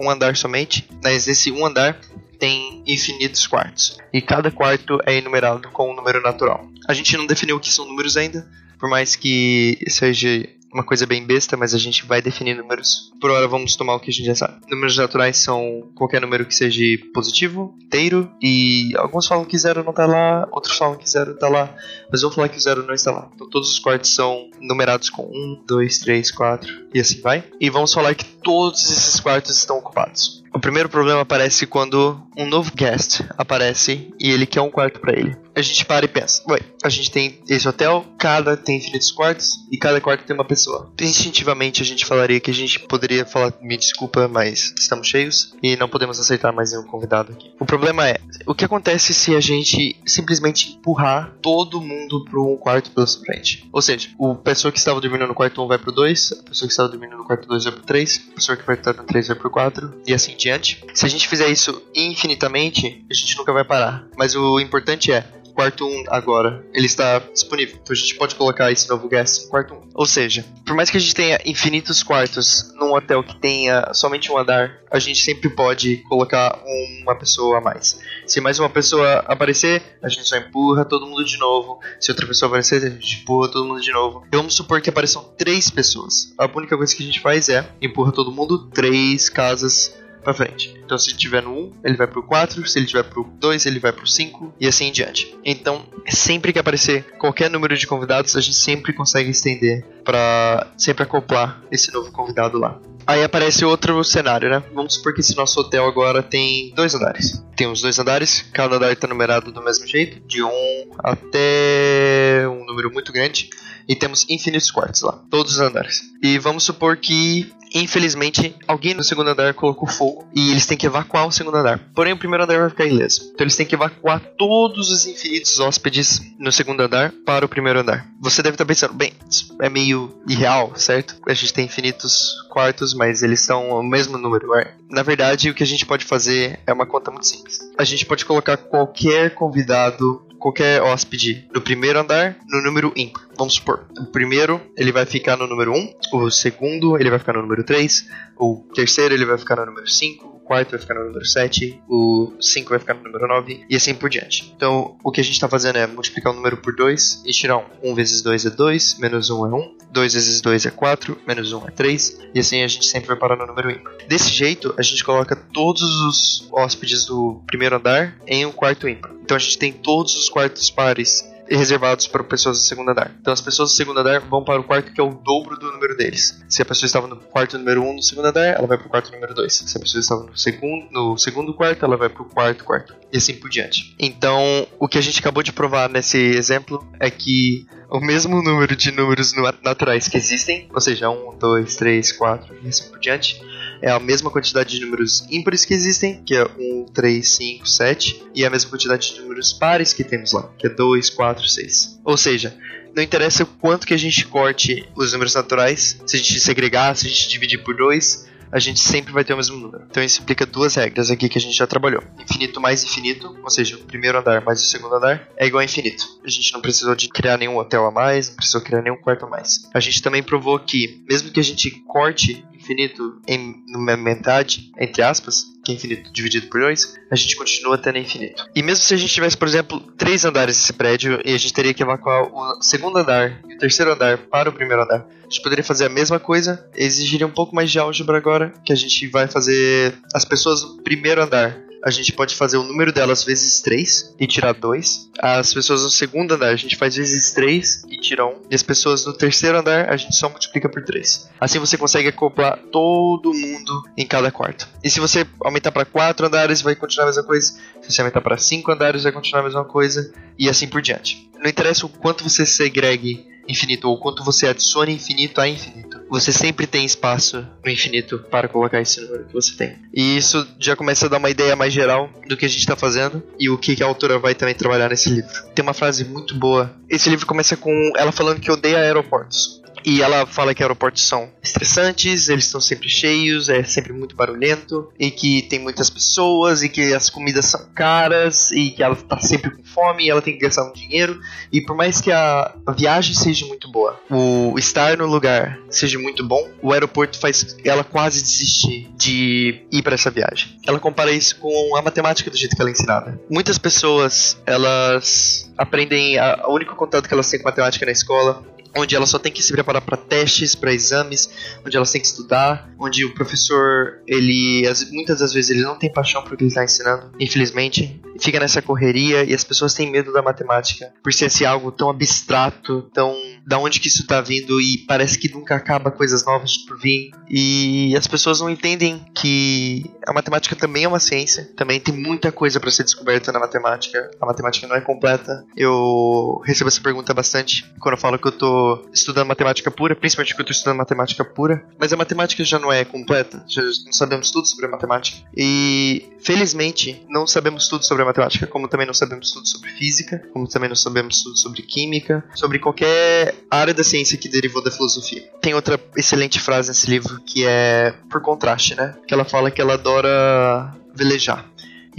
um 0.00 0.10
andar 0.10 0.36
somente, 0.36 0.88
mas 1.02 1.26
esse 1.26 1.50
um 1.50 1.66
andar 1.66 1.98
tem 2.38 2.82
infinitos 2.86 3.46
quartos 3.46 3.98
e 4.12 4.20
cada 4.20 4.50
quarto 4.50 4.98
é 5.04 5.16
enumerado 5.16 5.68
com 5.70 5.90
um 5.90 5.96
número 5.96 6.22
natural. 6.22 6.68
A 6.86 6.94
gente 6.94 7.16
não 7.16 7.26
definiu 7.26 7.56
o 7.56 7.60
que 7.60 7.70
são 7.70 7.86
números 7.86 8.16
ainda, 8.16 8.48
por 8.78 8.88
mais 8.88 9.16
que 9.16 9.78
seja 9.88 10.48
uma 10.72 10.84
coisa 10.84 11.06
bem 11.06 11.24
besta, 11.24 11.56
mas 11.56 11.74
a 11.74 11.78
gente 11.78 12.04
vai 12.04 12.20
definir 12.20 12.54
números. 12.54 13.10
Por 13.20 13.30
hora 13.30 13.48
vamos 13.48 13.74
tomar 13.74 13.94
o 13.94 14.00
que 14.00 14.10
a 14.10 14.12
gente 14.12 14.26
já 14.26 14.34
sabe. 14.34 14.60
Números 14.70 14.96
naturais 14.96 15.38
são 15.38 15.90
qualquer 15.94 16.20
número 16.20 16.44
que 16.44 16.54
seja 16.54 16.82
positivo, 17.12 17.74
inteiro, 17.82 18.30
e 18.40 18.92
alguns 18.96 19.26
falam 19.26 19.44
que 19.44 19.56
zero 19.58 19.82
não 19.82 19.90
está 19.90 20.06
lá, 20.06 20.46
outros 20.52 20.76
falam 20.76 20.96
que 20.96 21.08
zero 21.08 21.32
está 21.32 21.48
lá, 21.48 21.74
mas 22.10 22.20
vamos 22.20 22.34
falar 22.34 22.48
que 22.48 22.60
zero 22.60 22.86
não 22.86 22.94
está 22.94 23.10
lá. 23.10 23.30
Então 23.34 23.48
todos 23.48 23.70
os 23.70 23.78
quartos 23.78 24.14
são 24.14 24.50
numerados 24.60 25.10
com 25.10 25.22
1, 25.22 25.64
2, 25.66 25.98
3, 26.00 26.30
4 26.30 26.86
e 26.94 27.00
assim 27.00 27.20
vai. 27.20 27.44
E 27.60 27.70
vamos 27.70 27.92
falar 27.92 28.14
que 28.14 28.24
todos 28.24 28.90
esses 28.90 29.20
quartos 29.20 29.56
estão 29.56 29.78
ocupados. 29.78 30.42
O 30.58 30.60
primeiro 30.60 30.88
problema 30.88 31.20
aparece 31.20 31.68
quando 31.68 32.20
um 32.36 32.44
novo 32.44 32.72
guest 32.74 33.20
aparece 33.38 34.12
e 34.18 34.28
ele 34.28 34.44
quer 34.44 34.60
um 34.60 34.68
quarto 34.68 34.98
para 34.98 35.16
ele. 35.16 35.36
A 35.58 35.60
gente 35.60 35.84
para 35.84 36.04
e 36.04 36.08
pensa, 36.08 36.40
ué, 36.48 36.60
a 36.84 36.88
gente 36.88 37.10
tem 37.10 37.40
esse 37.48 37.68
hotel, 37.68 38.06
cada 38.16 38.56
tem 38.56 38.76
infinitos 38.76 39.10
quartos 39.10 39.54
e 39.72 39.76
cada 39.76 40.00
quarto 40.00 40.24
tem 40.24 40.32
uma 40.32 40.44
pessoa. 40.44 40.88
Instintivamente 41.00 41.82
a 41.82 41.84
gente 41.84 42.06
falaria 42.06 42.38
que 42.38 42.48
a 42.48 42.54
gente 42.54 42.78
poderia 42.78 43.26
falar, 43.26 43.52
me 43.60 43.76
desculpa, 43.76 44.28
mas 44.28 44.72
estamos 44.78 45.08
cheios 45.08 45.56
e 45.60 45.74
não 45.74 45.88
podemos 45.88 46.20
aceitar 46.20 46.52
mais 46.52 46.70
nenhum 46.70 46.84
convidado 46.84 47.32
aqui. 47.32 47.50
O 47.58 47.66
problema 47.66 48.08
é, 48.08 48.20
o 48.46 48.54
que 48.54 48.64
acontece 48.64 49.12
se 49.12 49.34
a 49.34 49.40
gente 49.40 50.00
simplesmente 50.06 50.76
empurrar 50.76 51.34
todo 51.42 51.80
mundo 51.80 52.24
para 52.24 52.40
um 52.40 52.56
quarto 52.56 52.92
pela 52.92 53.08
frente? 53.08 53.68
Ou 53.72 53.82
seja, 53.82 54.10
o 54.16 54.36
pessoa 54.36 54.70
que 54.70 54.78
estava 54.78 55.00
dormindo 55.00 55.26
no 55.26 55.34
quarto 55.34 55.60
1 55.60 55.66
vai 55.66 55.78
pro 55.78 55.90
2, 55.90 56.34
a 56.34 56.42
pessoa 56.50 56.68
que 56.68 56.72
estava 56.72 56.88
dormindo 56.88 57.16
no 57.16 57.24
quarto 57.24 57.48
2 57.48 57.64
vai 57.64 57.72
pro 57.72 57.82
3, 57.82 58.28
a 58.30 58.34
pessoa 58.36 58.56
que 58.56 58.64
vai 58.64 58.76
estar 58.76 58.92
no 58.92 59.02
3 59.02 59.26
vai 59.26 59.36
pro 59.36 59.50
4 59.50 60.02
e 60.06 60.14
assim 60.14 60.36
diante. 60.36 60.84
Se 60.94 61.04
a 61.04 61.08
gente 61.08 61.26
fizer 61.26 61.48
isso 61.48 61.82
infinitamente, 61.92 63.04
a 63.10 63.14
gente 63.14 63.36
nunca 63.36 63.52
vai 63.52 63.64
parar. 63.64 64.06
Mas 64.16 64.36
o 64.36 64.60
importante 64.60 65.10
é 65.10 65.26
quarto 65.58 65.84
1 65.84 66.04
agora, 66.06 66.64
ele 66.72 66.86
está 66.86 67.18
disponível. 67.18 67.80
Então 67.82 67.92
a 67.92 67.96
gente 67.96 68.14
pode 68.14 68.36
colocar 68.36 68.70
esse 68.70 68.88
novo 68.88 69.08
guest 69.08 69.42
em 69.42 69.48
quarto 69.48 69.74
1. 69.74 69.88
Ou 69.92 70.06
seja, 70.06 70.44
por 70.64 70.76
mais 70.76 70.88
que 70.88 70.96
a 70.96 71.00
gente 71.00 71.12
tenha 71.12 71.40
infinitos 71.44 72.00
quartos 72.00 72.72
num 72.76 72.94
hotel 72.94 73.24
que 73.24 73.36
tenha 73.40 73.92
somente 73.92 74.30
um 74.30 74.38
andar, 74.38 74.78
a 74.88 75.00
gente 75.00 75.20
sempre 75.20 75.50
pode 75.50 75.96
colocar 76.08 76.62
uma 77.02 77.16
pessoa 77.16 77.58
a 77.58 77.60
mais. 77.60 77.98
Se 78.24 78.40
mais 78.40 78.60
uma 78.60 78.70
pessoa 78.70 79.24
aparecer, 79.26 79.82
a 80.00 80.08
gente 80.08 80.28
só 80.28 80.36
empurra 80.36 80.84
todo 80.84 81.08
mundo 81.08 81.24
de 81.24 81.36
novo. 81.38 81.80
Se 81.98 82.12
outra 82.12 82.28
pessoa 82.28 82.48
aparecer, 82.48 82.84
a 82.84 82.90
gente 82.90 83.22
empurra 83.22 83.48
todo 83.48 83.66
mundo 83.66 83.80
de 83.80 83.90
novo. 83.90 84.24
E 84.32 84.36
vamos 84.36 84.54
supor 84.54 84.80
que 84.80 84.90
apareçam 84.90 85.24
três 85.36 85.68
pessoas. 85.70 86.32
A 86.38 86.46
única 86.46 86.76
coisa 86.76 86.94
que 86.94 87.02
a 87.02 87.06
gente 87.06 87.18
faz 87.18 87.48
é 87.48 87.68
empurra 87.82 88.12
todo 88.12 88.30
mundo 88.30 88.70
três 88.70 89.28
casas 89.28 89.92
pra 90.28 90.34
frente. 90.34 90.74
Então, 90.84 90.98
se 90.98 91.10
ele 91.10 91.16
tiver 91.16 91.42
no 91.42 91.50
1, 91.50 91.72
ele 91.84 91.96
vai 91.96 92.06
pro 92.06 92.22
4, 92.22 92.66
se 92.66 92.78
ele 92.78 92.86
tiver 92.86 93.04
pro 93.04 93.24
2, 93.40 93.64
ele 93.64 93.78
vai 93.78 93.92
pro 93.92 94.06
5 94.06 94.54
e 94.60 94.68
assim 94.68 94.88
em 94.88 94.92
diante. 94.92 95.34
Então, 95.42 95.86
sempre 96.06 96.52
que 96.52 96.58
aparecer 96.58 97.02
qualquer 97.18 97.50
número 97.50 97.74
de 97.74 97.86
convidados, 97.86 98.36
a 98.36 98.40
gente 98.40 98.56
sempre 98.56 98.92
consegue 98.92 99.30
estender 99.30 99.82
para 100.04 100.70
sempre 100.76 101.04
acoplar 101.04 101.62
esse 101.70 101.90
novo 101.92 102.12
convidado 102.12 102.58
lá. 102.58 102.78
Aí 103.06 103.24
aparece 103.24 103.64
outro 103.64 104.04
cenário, 104.04 104.50
né? 104.50 104.62
Vamos 104.74 104.96
supor 104.96 105.14
que 105.14 105.20
esse 105.20 105.34
nosso 105.34 105.58
hotel 105.58 105.86
agora 105.86 106.22
tem 106.22 106.74
dois 106.74 106.94
andares. 106.94 107.42
Tem 107.56 107.66
os 107.66 107.80
dois 107.80 107.98
andares, 107.98 108.44
cada 108.52 108.76
andar 108.76 108.92
está 108.92 109.06
numerado 109.06 109.50
do 109.50 109.62
mesmo 109.62 109.86
jeito, 109.86 110.20
de 110.28 110.42
1 110.42 110.50
até 110.98 112.46
um 112.46 112.66
número 112.66 112.92
muito 112.92 113.10
grande, 113.14 113.48
e 113.88 113.96
temos 113.96 114.26
infinitos 114.28 114.70
quartos 114.70 115.00
lá, 115.00 115.24
todos 115.30 115.54
os 115.54 115.60
andares. 115.60 116.02
E 116.22 116.38
vamos 116.38 116.64
supor 116.64 116.98
que 116.98 117.50
Infelizmente, 117.74 118.54
alguém 118.66 118.94
no 118.94 119.04
segundo 119.04 119.30
andar 119.30 119.54
colocou 119.54 119.88
fogo 119.88 120.26
e 120.34 120.50
eles 120.50 120.66
têm 120.66 120.76
que 120.76 120.86
evacuar 120.86 121.26
o 121.26 121.32
segundo 121.32 121.56
andar. 121.56 121.78
Porém, 121.94 122.12
o 122.12 122.18
primeiro 122.18 122.44
andar 122.44 122.58
vai 122.58 122.70
ficar 122.70 122.86
ileso. 122.86 123.30
Então, 123.34 123.44
eles 123.44 123.56
têm 123.56 123.66
que 123.66 123.74
evacuar 123.74 124.20
todos 124.38 124.90
os 124.90 125.06
infinitos 125.06 125.58
hóspedes 125.60 126.20
no 126.38 126.52
segundo 126.52 126.80
andar 126.80 127.12
para 127.24 127.44
o 127.44 127.48
primeiro 127.48 127.80
andar. 127.80 128.08
Você 128.20 128.42
deve 128.42 128.54
estar 128.54 128.66
pensando, 128.66 128.94
bem, 128.94 129.12
isso 129.28 129.56
é 129.60 129.68
meio 129.68 130.14
irreal, 130.26 130.72
certo? 130.76 131.16
A 131.26 131.34
gente 131.34 131.52
tem 131.52 131.66
infinitos 131.66 132.34
quartos, 132.48 132.94
mas 132.94 133.22
eles 133.22 133.40
são 133.40 133.70
o 133.70 133.82
mesmo 133.82 134.18
número. 134.18 134.48
Na 134.90 135.02
verdade, 135.02 135.50
o 135.50 135.54
que 135.54 135.62
a 135.62 135.66
gente 135.66 135.86
pode 135.86 136.04
fazer 136.04 136.60
é 136.66 136.72
uma 136.72 136.86
conta 136.86 137.10
muito 137.10 137.26
simples. 137.26 137.58
A 137.76 137.84
gente 137.84 138.06
pode 138.06 138.24
colocar 138.24 138.56
qualquer 138.56 139.34
convidado 139.34 140.22
qualquer 140.38 140.82
hóspede 140.82 141.48
do 141.52 141.60
primeiro 141.60 141.98
andar 141.98 142.36
no 142.48 142.62
número 142.62 142.92
ímpar. 142.96 143.26
Vamos 143.36 143.54
supor, 143.54 143.86
o 143.98 144.06
primeiro 144.06 144.60
ele 144.76 144.92
vai 144.92 145.06
ficar 145.06 145.36
no 145.36 145.46
número 145.46 145.72
1, 145.72 145.94
o 146.12 146.30
segundo 146.30 146.98
ele 146.98 147.10
vai 147.10 147.18
ficar 147.18 147.34
no 147.34 147.42
número 147.42 147.62
3, 147.62 148.08
o 148.36 148.64
terceiro 148.74 149.14
ele 149.14 149.24
vai 149.24 149.38
ficar 149.38 149.56
no 149.56 149.66
número 149.66 149.86
5, 149.86 150.38
quarto 150.48 150.70
vai 150.70 150.80
ficar 150.80 150.94
no 150.94 151.04
número 151.04 151.26
7, 151.26 151.82
o 151.86 152.32
5 152.40 152.70
vai 152.70 152.78
ficar 152.78 152.94
no 152.94 153.02
número 153.02 153.28
9 153.28 153.66
e 153.68 153.76
assim 153.76 153.94
por 153.94 154.08
diante. 154.08 154.50
Então, 154.56 154.96
o 155.04 155.12
que 155.12 155.20
a 155.20 155.24
gente 155.24 155.34
está 155.34 155.46
fazendo 155.46 155.76
é 155.76 155.86
multiplicar 155.86 156.32
o 156.32 156.36
número 156.36 156.56
por 156.56 156.74
2 156.74 157.22
e 157.26 157.30
tirar 157.32 157.58
1. 157.58 157.90
1 157.90 157.94
vezes 157.94 158.22
2 158.22 158.46
é 158.46 158.50
2, 158.50 158.98
menos 158.98 159.28
1 159.28 159.46
é 159.46 159.54
1, 159.54 159.76
2 159.90 160.14
vezes 160.14 160.40
2 160.40 160.66
é 160.66 160.70
4, 160.70 161.18
menos 161.26 161.52
1 161.52 161.68
é 161.68 161.70
3, 161.70 162.18
e 162.34 162.40
assim 162.40 162.62
a 162.62 162.68
gente 162.68 162.86
sempre 162.86 163.08
vai 163.08 163.16
parar 163.16 163.36
no 163.36 163.46
número 163.46 163.70
ímpar. 163.70 163.92
Desse 164.06 164.30
jeito, 164.30 164.74
a 164.78 164.82
gente 164.82 165.04
coloca 165.04 165.34
todos 165.36 165.82
os 165.82 166.48
hóspedes 166.52 167.04
do 167.04 167.42
primeiro 167.46 167.76
andar 167.76 168.16
em 168.26 168.44
um 168.46 168.52
quarto 168.52 168.88
ímpar. 168.88 169.12
Então 169.22 169.36
a 169.36 169.40
gente 169.40 169.58
tem 169.58 169.72
todos 169.72 170.14
os 170.14 170.28
quartos 170.28 170.70
pares 170.70 171.22
reservados 171.50 172.06
para 172.06 172.22
pessoas 172.22 172.58
do 172.58 172.64
segundo 172.64 172.90
andar. 172.90 173.14
Então 173.20 173.32
as 173.32 173.40
pessoas 173.40 173.70
do 173.70 173.76
segundo 173.76 174.00
andar 174.00 174.20
vão 174.20 174.44
para 174.44 174.60
o 174.60 174.64
quarto 174.64 174.92
que 174.92 175.00
é 175.00 175.04
o 175.04 175.10
dobro 175.10 175.58
do 175.58 175.72
número 175.72 175.96
deles. 175.96 176.42
Se 176.48 176.62
a 176.62 176.64
pessoa 176.64 176.86
estava 176.86 177.06
no 177.06 177.16
quarto 177.16 177.58
número 177.58 177.82
1 177.82 177.88
um, 177.88 177.94
no 177.94 178.02
segundo 178.02 178.26
andar, 178.26 178.56
ela 178.56 178.66
vai 178.66 178.76
para 178.76 178.86
o 178.86 178.90
quarto 178.90 179.12
número 179.12 179.34
2. 179.34 179.52
Se 179.52 179.76
a 179.76 179.80
pessoa 179.80 180.00
estava 180.00 180.24
no 180.24 180.36
segundo, 180.36 180.88
no 180.90 181.18
segundo 181.18 181.54
quarto, 181.54 181.84
ela 181.84 181.96
vai 181.96 182.08
para 182.08 182.22
o 182.22 182.26
quarto 182.26 182.64
quarto. 182.64 182.94
E 183.12 183.16
assim 183.16 183.34
por 183.34 183.48
diante. 183.48 183.94
Então, 183.98 184.66
o 184.78 184.86
que 184.86 184.98
a 184.98 185.00
gente 185.00 185.18
acabou 185.20 185.42
de 185.42 185.52
provar 185.52 185.88
nesse 185.88 186.18
exemplo 186.18 186.86
é 187.00 187.10
que 187.10 187.66
o 187.98 188.00
mesmo 188.00 188.42
número 188.42 188.76
de 188.76 188.92
números 188.92 189.32
naturais 189.62 190.08
que 190.08 190.16
existem, 190.16 190.68
ou 190.72 190.80
seja, 190.80 191.10
1, 191.10 191.38
2, 191.38 191.76
3, 191.76 192.12
4 192.12 192.56
e 192.62 192.68
assim 192.68 192.88
por 192.90 192.98
diante, 192.98 193.40
é 193.80 193.90
a 193.90 193.98
mesma 193.98 194.30
quantidade 194.30 194.78
de 194.78 194.84
números 194.84 195.24
ímpares 195.30 195.64
que 195.64 195.72
existem, 195.72 196.22
que 196.24 196.34
é 196.34 196.44
1, 196.44 196.86
3, 196.92 197.28
5, 197.28 197.68
7, 197.68 198.22
e 198.34 198.44
a 198.44 198.50
mesma 198.50 198.70
quantidade 198.70 199.14
de 199.14 199.20
números 199.20 199.52
pares 199.52 199.92
que 199.92 200.04
temos 200.04 200.32
lá, 200.32 200.50
que 200.58 200.66
é 200.66 200.70
2, 200.70 201.10
4, 201.10 201.48
6. 201.48 202.00
Ou 202.04 202.16
seja, 202.16 202.56
não 202.94 203.02
interessa 203.02 203.44
o 203.44 203.46
quanto 203.46 203.86
que 203.86 203.94
a 203.94 203.98
gente 203.98 204.26
corte 204.26 204.88
os 204.96 205.12
números 205.12 205.34
naturais, 205.34 206.00
se 206.04 206.16
a 206.16 206.18
gente 206.18 206.40
segregar, 206.40 206.96
se 206.96 207.06
a 207.06 207.10
gente 207.10 207.28
dividir 207.28 207.62
por 207.62 207.76
2, 207.76 208.27
a 208.50 208.58
gente 208.58 208.80
sempre 208.80 209.12
vai 209.12 209.24
ter 209.24 209.34
o 209.34 209.36
mesmo 209.36 209.56
número. 209.56 209.84
Então 209.90 210.02
isso 210.02 210.22
implica 210.22 210.46
duas 210.46 210.74
regras 210.74 211.10
aqui 211.10 211.28
que 211.28 211.38
a 211.38 211.40
gente 211.40 211.56
já 211.56 211.66
trabalhou. 211.66 212.02
Infinito 212.20 212.60
mais 212.60 212.84
infinito, 212.84 213.36
ou 213.42 213.50
seja, 213.50 213.76
o 213.76 213.80
primeiro 213.80 214.18
andar 214.18 214.42
mais 214.42 214.62
o 214.62 214.66
segundo 214.66 214.94
andar, 214.94 215.28
é 215.36 215.46
igual 215.46 215.60
a 215.60 215.64
infinito. 215.64 216.04
A 216.24 216.28
gente 216.28 216.52
não 216.52 216.60
precisou 216.60 216.94
de 216.94 217.08
criar 217.08 217.36
nenhum 217.36 217.56
hotel 217.56 217.86
a 217.86 217.90
mais, 217.90 218.28
não 218.28 218.36
precisou 218.36 218.60
criar 218.60 218.82
nenhum 218.82 218.96
quarto 218.96 219.26
a 219.26 219.28
mais. 219.28 219.68
A 219.72 219.80
gente 219.80 220.02
também 220.02 220.22
provou 220.22 220.58
que, 220.58 221.02
mesmo 221.08 221.30
que 221.30 221.40
a 221.40 221.44
gente 221.44 221.70
corte 221.86 222.44
infinito 222.54 223.20
em 223.26 223.62
metade, 223.96 224.70
entre 224.78 225.02
aspas, 225.02 225.44
que 225.68 225.72
é 225.72 225.74
infinito 225.74 226.10
dividido 226.10 226.46
por 226.48 226.60
2, 226.62 226.98
a 227.10 227.16
gente 227.16 227.36
continua 227.36 227.76
tendo 227.76 227.98
infinito. 227.98 228.48
E 228.54 228.62
mesmo 228.62 228.82
se 228.82 228.94
a 228.94 228.96
gente 228.96 229.12
tivesse, 229.12 229.36
por 229.36 229.46
exemplo, 229.46 229.80
três 229.98 230.24
andares 230.24 230.56
desse 230.56 230.72
prédio 230.72 231.20
e 231.24 231.34
a 231.34 231.38
gente 231.38 231.52
teria 231.52 231.74
que 231.74 231.82
evacuar 231.82 232.22
o 232.22 232.62
segundo 232.62 232.96
andar 232.96 233.40
e 233.46 233.54
o 233.54 233.58
terceiro 233.58 233.92
andar 233.92 234.16
para 234.16 234.48
o 234.48 234.52
primeiro 234.52 234.82
andar, 234.82 235.06
a 235.06 235.22
gente 235.24 235.42
poderia 235.42 235.64
fazer 235.64 235.84
a 235.84 235.90
mesma 235.90 236.18
coisa, 236.18 236.66
exigiria 236.74 237.26
um 237.26 237.30
pouco 237.30 237.54
mais 237.54 237.70
de 237.70 237.78
álgebra 237.78 238.16
agora, 238.16 238.52
que 238.64 238.72
a 238.72 238.76
gente 238.76 239.06
vai 239.08 239.28
fazer 239.28 239.94
as 240.14 240.24
pessoas 240.24 240.62
do 240.62 240.82
primeiro 240.82 241.22
andar 241.22 241.67
a 241.84 241.90
gente 241.90 242.12
pode 242.12 242.34
fazer 242.34 242.56
o 242.56 242.62
número 242.62 242.92
delas 242.92 243.24
vezes 243.24 243.60
3 243.60 244.14
e 244.18 244.26
tirar 244.26 244.52
2. 244.52 245.10
As 245.18 245.52
pessoas 245.52 245.82
no 245.82 245.90
segundo 245.90 246.34
andar 246.34 246.48
a 246.48 246.56
gente 246.56 246.76
faz 246.76 246.96
vezes 246.96 247.32
3 247.32 247.84
e 247.88 248.00
tira 248.00 248.26
1. 248.26 248.42
E 248.50 248.54
as 248.54 248.62
pessoas 248.62 249.06
no 249.06 249.12
terceiro 249.12 249.58
andar 249.58 249.88
a 249.90 249.96
gente 249.96 250.16
só 250.16 250.28
multiplica 250.28 250.68
por 250.68 250.82
3. 250.82 251.30
Assim 251.40 251.58
você 251.58 251.76
consegue 251.76 252.08
acoplar 252.08 252.58
todo 252.72 253.32
mundo 253.32 253.82
em 253.96 254.06
cada 254.06 254.30
quarto. 254.30 254.68
E 254.82 254.90
se 254.90 255.00
você 255.00 255.26
aumentar 255.42 255.72
para 255.72 255.84
4 255.84 256.26
andares, 256.26 256.62
vai 256.62 256.74
continuar 256.74 257.04
a 257.04 257.08
mesma 257.08 257.24
coisa. 257.24 257.52
Se 257.80 257.92
você 257.92 258.00
aumentar 258.00 258.20
para 258.20 258.36
5 258.36 258.70
andares, 258.70 259.02
vai 259.04 259.12
continuar 259.12 259.40
a 259.40 259.44
mesma 259.44 259.64
coisa. 259.64 260.12
E 260.38 260.48
assim 260.48 260.68
por 260.68 260.82
diante. 260.82 261.28
Não 261.38 261.48
interessa 261.48 261.86
o 261.86 261.88
quanto 261.88 262.24
você 262.24 262.44
segregue 262.44 263.26
infinito 263.48 263.88
ou 263.88 263.98
quanto 263.98 264.22
você 264.22 264.46
adicione 264.46 264.92
infinito 264.92 265.40
a 265.40 265.48
infinito 265.48 265.87
você 266.08 266.32
sempre 266.32 266.66
tem 266.66 266.84
espaço 266.84 267.46
no 267.64 267.70
infinito 267.70 268.18
para 268.30 268.48
colocar 268.48 268.80
esse 268.80 269.00
número 269.00 269.24
que 269.24 269.32
você 269.32 269.56
tem. 269.56 269.76
E 269.92 270.16
isso 270.16 270.46
já 270.58 270.74
começa 270.74 271.06
a 271.06 271.08
dar 271.08 271.18
uma 271.18 271.30
ideia 271.30 271.54
mais 271.54 271.72
geral 271.72 272.10
do 272.26 272.36
que 272.36 272.44
a 272.44 272.48
gente 272.48 272.60
está 272.60 272.76
fazendo 272.76 273.22
e 273.38 273.48
o 273.48 273.58
que 273.58 273.82
a 273.82 273.86
autora 273.86 274.18
vai 274.18 274.34
também 274.34 274.54
trabalhar 274.54 274.88
nesse 274.88 275.10
livro. 275.10 275.32
Tem 275.54 275.62
uma 275.62 275.74
frase 275.74 276.04
muito 276.04 276.34
boa. 276.34 276.74
Esse 276.88 277.08
livro 277.10 277.26
começa 277.26 277.56
com 277.56 277.92
ela 277.96 278.12
falando 278.12 278.40
que 278.40 278.50
odeia 278.50 278.78
aeroportos. 278.78 279.62
E 279.88 280.02
ela 280.02 280.26
fala 280.26 280.54
que 280.54 280.62
aeroportos 280.62 281.02
são 281.02 281.30
estressantes, 281.42 282.28
eles 282.28 282.44
estão 282.44 282.60
sempre 282.60 282.90
cheios, 282.90 283.48
é 283.48 283.64
sempre 283.64 283.90
muito 283.90 284.14
barulhento, 284.14 284.92
e 285.00 285.10
que 285.10 285.40
tem 285.40 285.58
muitas 285.58 285.88
pessoas, 285.88 286.62
e 286.62 286.68
que 286.68 286.92
as 286.92 287.08
comidas 287.08 287.46
são 287.46 287.66
caras, 287.74 288.50
e 288.50 288.70
que 288.70 288.82
ela 288.82 288.92
está 288.92 289.18
sempre 289.18 289.50
com 289.50 289.64
fome, 289.64 290.04
e 290.04 290.10
ela 290.10 290.20
tem 290.20 290.34
que 290.34 290.40
gastar 290.40 290.68
um 290.68 290.74
dinheiro. 290.74 291.18
E 291.50 291.62
por 291.62 291.74
mais 291.74 292.02
que 292.02 292.12
a, 292.12 292.54
viagem 292.76 293.14
seja 293.14 293.46
muito 293.46 293.72
boa, 293.72 293.98
o 294.10 294.58
estar 294.58 294.94
no 294.98 295.06
lugar 295.06 295.58
seja 295.70 295.98
muito 295.98 296.22
bom, 296.22 296.46
o 296.60 296.70
aeroporto 296.70 297.18
faz 297.18 297.56
ela 297.64 297.82
quase 297.82 298.20
desistir 298.20 298.90
de 298.94 299.62
ir 299.72 299.82
para 299.82 299.94
essa 299.94 300.10
viagem. 300.10 300.58
Ela 300.66 300.78
compara 300.78 301.10
isso 301.10 301.36
com 301.36 301.74
a 301.76 301.80
matemática 301.80 302.30
do 302.30 302.36
jeito 302.36 302.54
que 302.54 302.60
ela 302.60 302.68
é 302.68 302.72
ensinada. 302.72 303.18
Muitas 303.30 303.56
pessoas, 303.56 304.38
elas 304.44 305.50
aprendem, 305.56 306.18
a, 306.18 306.44
o 306.46 306.52
único 306.52 306.76
contato 306.76 307.08
que 307.08 307.14
elas 307.14 307.30
têm 307.30 307.40
com 307.40 307.48
matemática 307.48 307.86
na 307.86 307.92
escola 307.92 308.44
onde 308.78 308.94
ela 308.94 309.06
só 309.06 309.18
tem 309.18 309.32
que 309.32 309.42
se 309.42 309.52
preparar 309.52 309.82
para 309.82 309.96
testes, 309.96 310.54
para 310.54 310.72
exames, 310.72 311.28
onde 311.64 311.76
elas 311.76 311.90
têm 311.90 312.00
que 312.00 312.06
estudar, 312.06 312.70
onde 312.78 313.04
o 313.04 313.14
professor, 313.14 314.00
ele 314.06 314.62
muitas 314.90 315.20
das 315.20 315.32
vezes 315.32 315.50
ele 315.50 315.62
não 315.62 315.78
tem 315.78 315.92
paixão 315.92 316.22
por 316.22 316.36
que 316.36 316.44
ele 316.44 316.48
está 316.48 316.64
ensinando, 316.64 317.12
infelizmente, 317.18 318.00
fica 318.20 318.40
nessa 318.40 318.60
correria 318.60 319.24
e 319.24 319.34
as 319.34 319.44
pessoas 319.44 319.74
têm 319.74 319.90
medo 319.90 320.12
da 320.12 320.22
matemática 320.22 320.92
por 321.02 321.12
ser 321.12 321.26
esse 321.26 321.46
algo 321.46 321.70
tão 321.70 321.88
abstrato, 321.88 322.82
tão 322.92 323.16
da 323.46 323.58
onde 323.58 323.80
que 323.80 323.88
isso 323.88 324.02
está 324.02 324.20
vindo 324.20 324.60
e 324.60 324.78
parece 324.86 325.18
que 325.18 325.32
nunca 325.32 325.54
acaba 325.54 325.90
coisas 325.90 326.24
novas 326.24 326.56
por 326.58 326.78
vir 326.78 327.10
e 327.28 327.94
as 327.96 328.06
pessoas 328.06 328.40
não 328.40 328.50
entendem 328.50 329.04
que 329.14 329.90
a 330.06 330.12
matemática 330.12 330.56
também 330.56 330.84
é 330.84 330.88
uma 330.88 330.98
ciência, 330.98 331.50
também 331.56 331.78
tem 331.78 331.94
muita 331.94 332.32
coisa 332.32 332.58
para 332.58 332.70
ser 332.70 332.84
descoberta 332.84 333.32
na 333.32 333.38
matemática. 333.38 334.10
A 334.20 334.26
matemática 334.26 334.66
não 334.66 334.76
é 334.76 334.80
completa. 334.80 335.44
Eu 335.56 336.40
recebo 336.44 336.68
essa 336.68 336.80
pergunta 336.80 337.14
bastante 337.14 337.64
quando 337.78 337.94
eu 337.94 338.00
falo 338.00 338.18
que 338.18 338.26
eu 338.26 338.32
tô 338.32 338.67
estudando 338.92 339.28
matemática 339.28 339.70
pura, 339.70 339.94
principalmente 339.94 340.34
que 340.34 340.40
eu 340.40 340.46
tô 340.46 340.52
estudando 340.52 340.78
matemática 340.78 341.24
pura, 341.24 341.64
mas 341.78 341.92
a 341.92 341.96
matemática 341.96 342.44
já 342.44 342.58
não 342.58 342.72
é 342.72 342.84
completa, 342.84 343.44
já 343.48 343.62
não 343.62 343.92
sabemos 343.92 344.30
tudo 344.30 344.46
sobre 344.46 344.66
a 344.66 344.68
matemática. 344.68 345.18
E 345.36 346.08
felizmente 346.20 347.02
não 347.08 347.26
sabemos 347.26 347.68
tudo 347.68 347.84
sobre 347.84 348.02
a 348.02 348.06
matemática, 348.06 348.46
como 348.46 348.68
também 348.68 348.86
não 348.86 348.94
sabemos 348.94 349.30
tudo 349.30 349.46
sobre 349.46 349.70
física, 349.70 350.22
como 350.32 350.48
também 350.48 350.68
não 350.68 350.76
sabemos 350.76 351.22
tudo 351.22 351.36
sobre 351.38 351.62
química, 351.62 352.24
sobre 352.34 352.58
qualquer 352.58 353.34
área 353.50 353.74
da 353.74 353.84
ciência 353.84 354.18
que 354.18 354.28
derivou 354.28 354.62
da 354.62 354.70
filosofia. 354.70 355.22
Tem 355.40 355.54
outra 355.54 355.80
excelente 355.96 356.40
frase 356.40 356.68
nesse 356.68 356.88
livro 356.88 357.20
que 357.20 357.44
é 357.46 357.94
por 358.10 358.20
contraste, 358.20 358.74
né? 358.74 358.96
Que 359.06 359.14
ela 359.14 359.24
fala 359.24 359.50
que 359.50 359.60
ela 359.60 359.74
adora 359.74 360.74
velejar. 360.94 361.48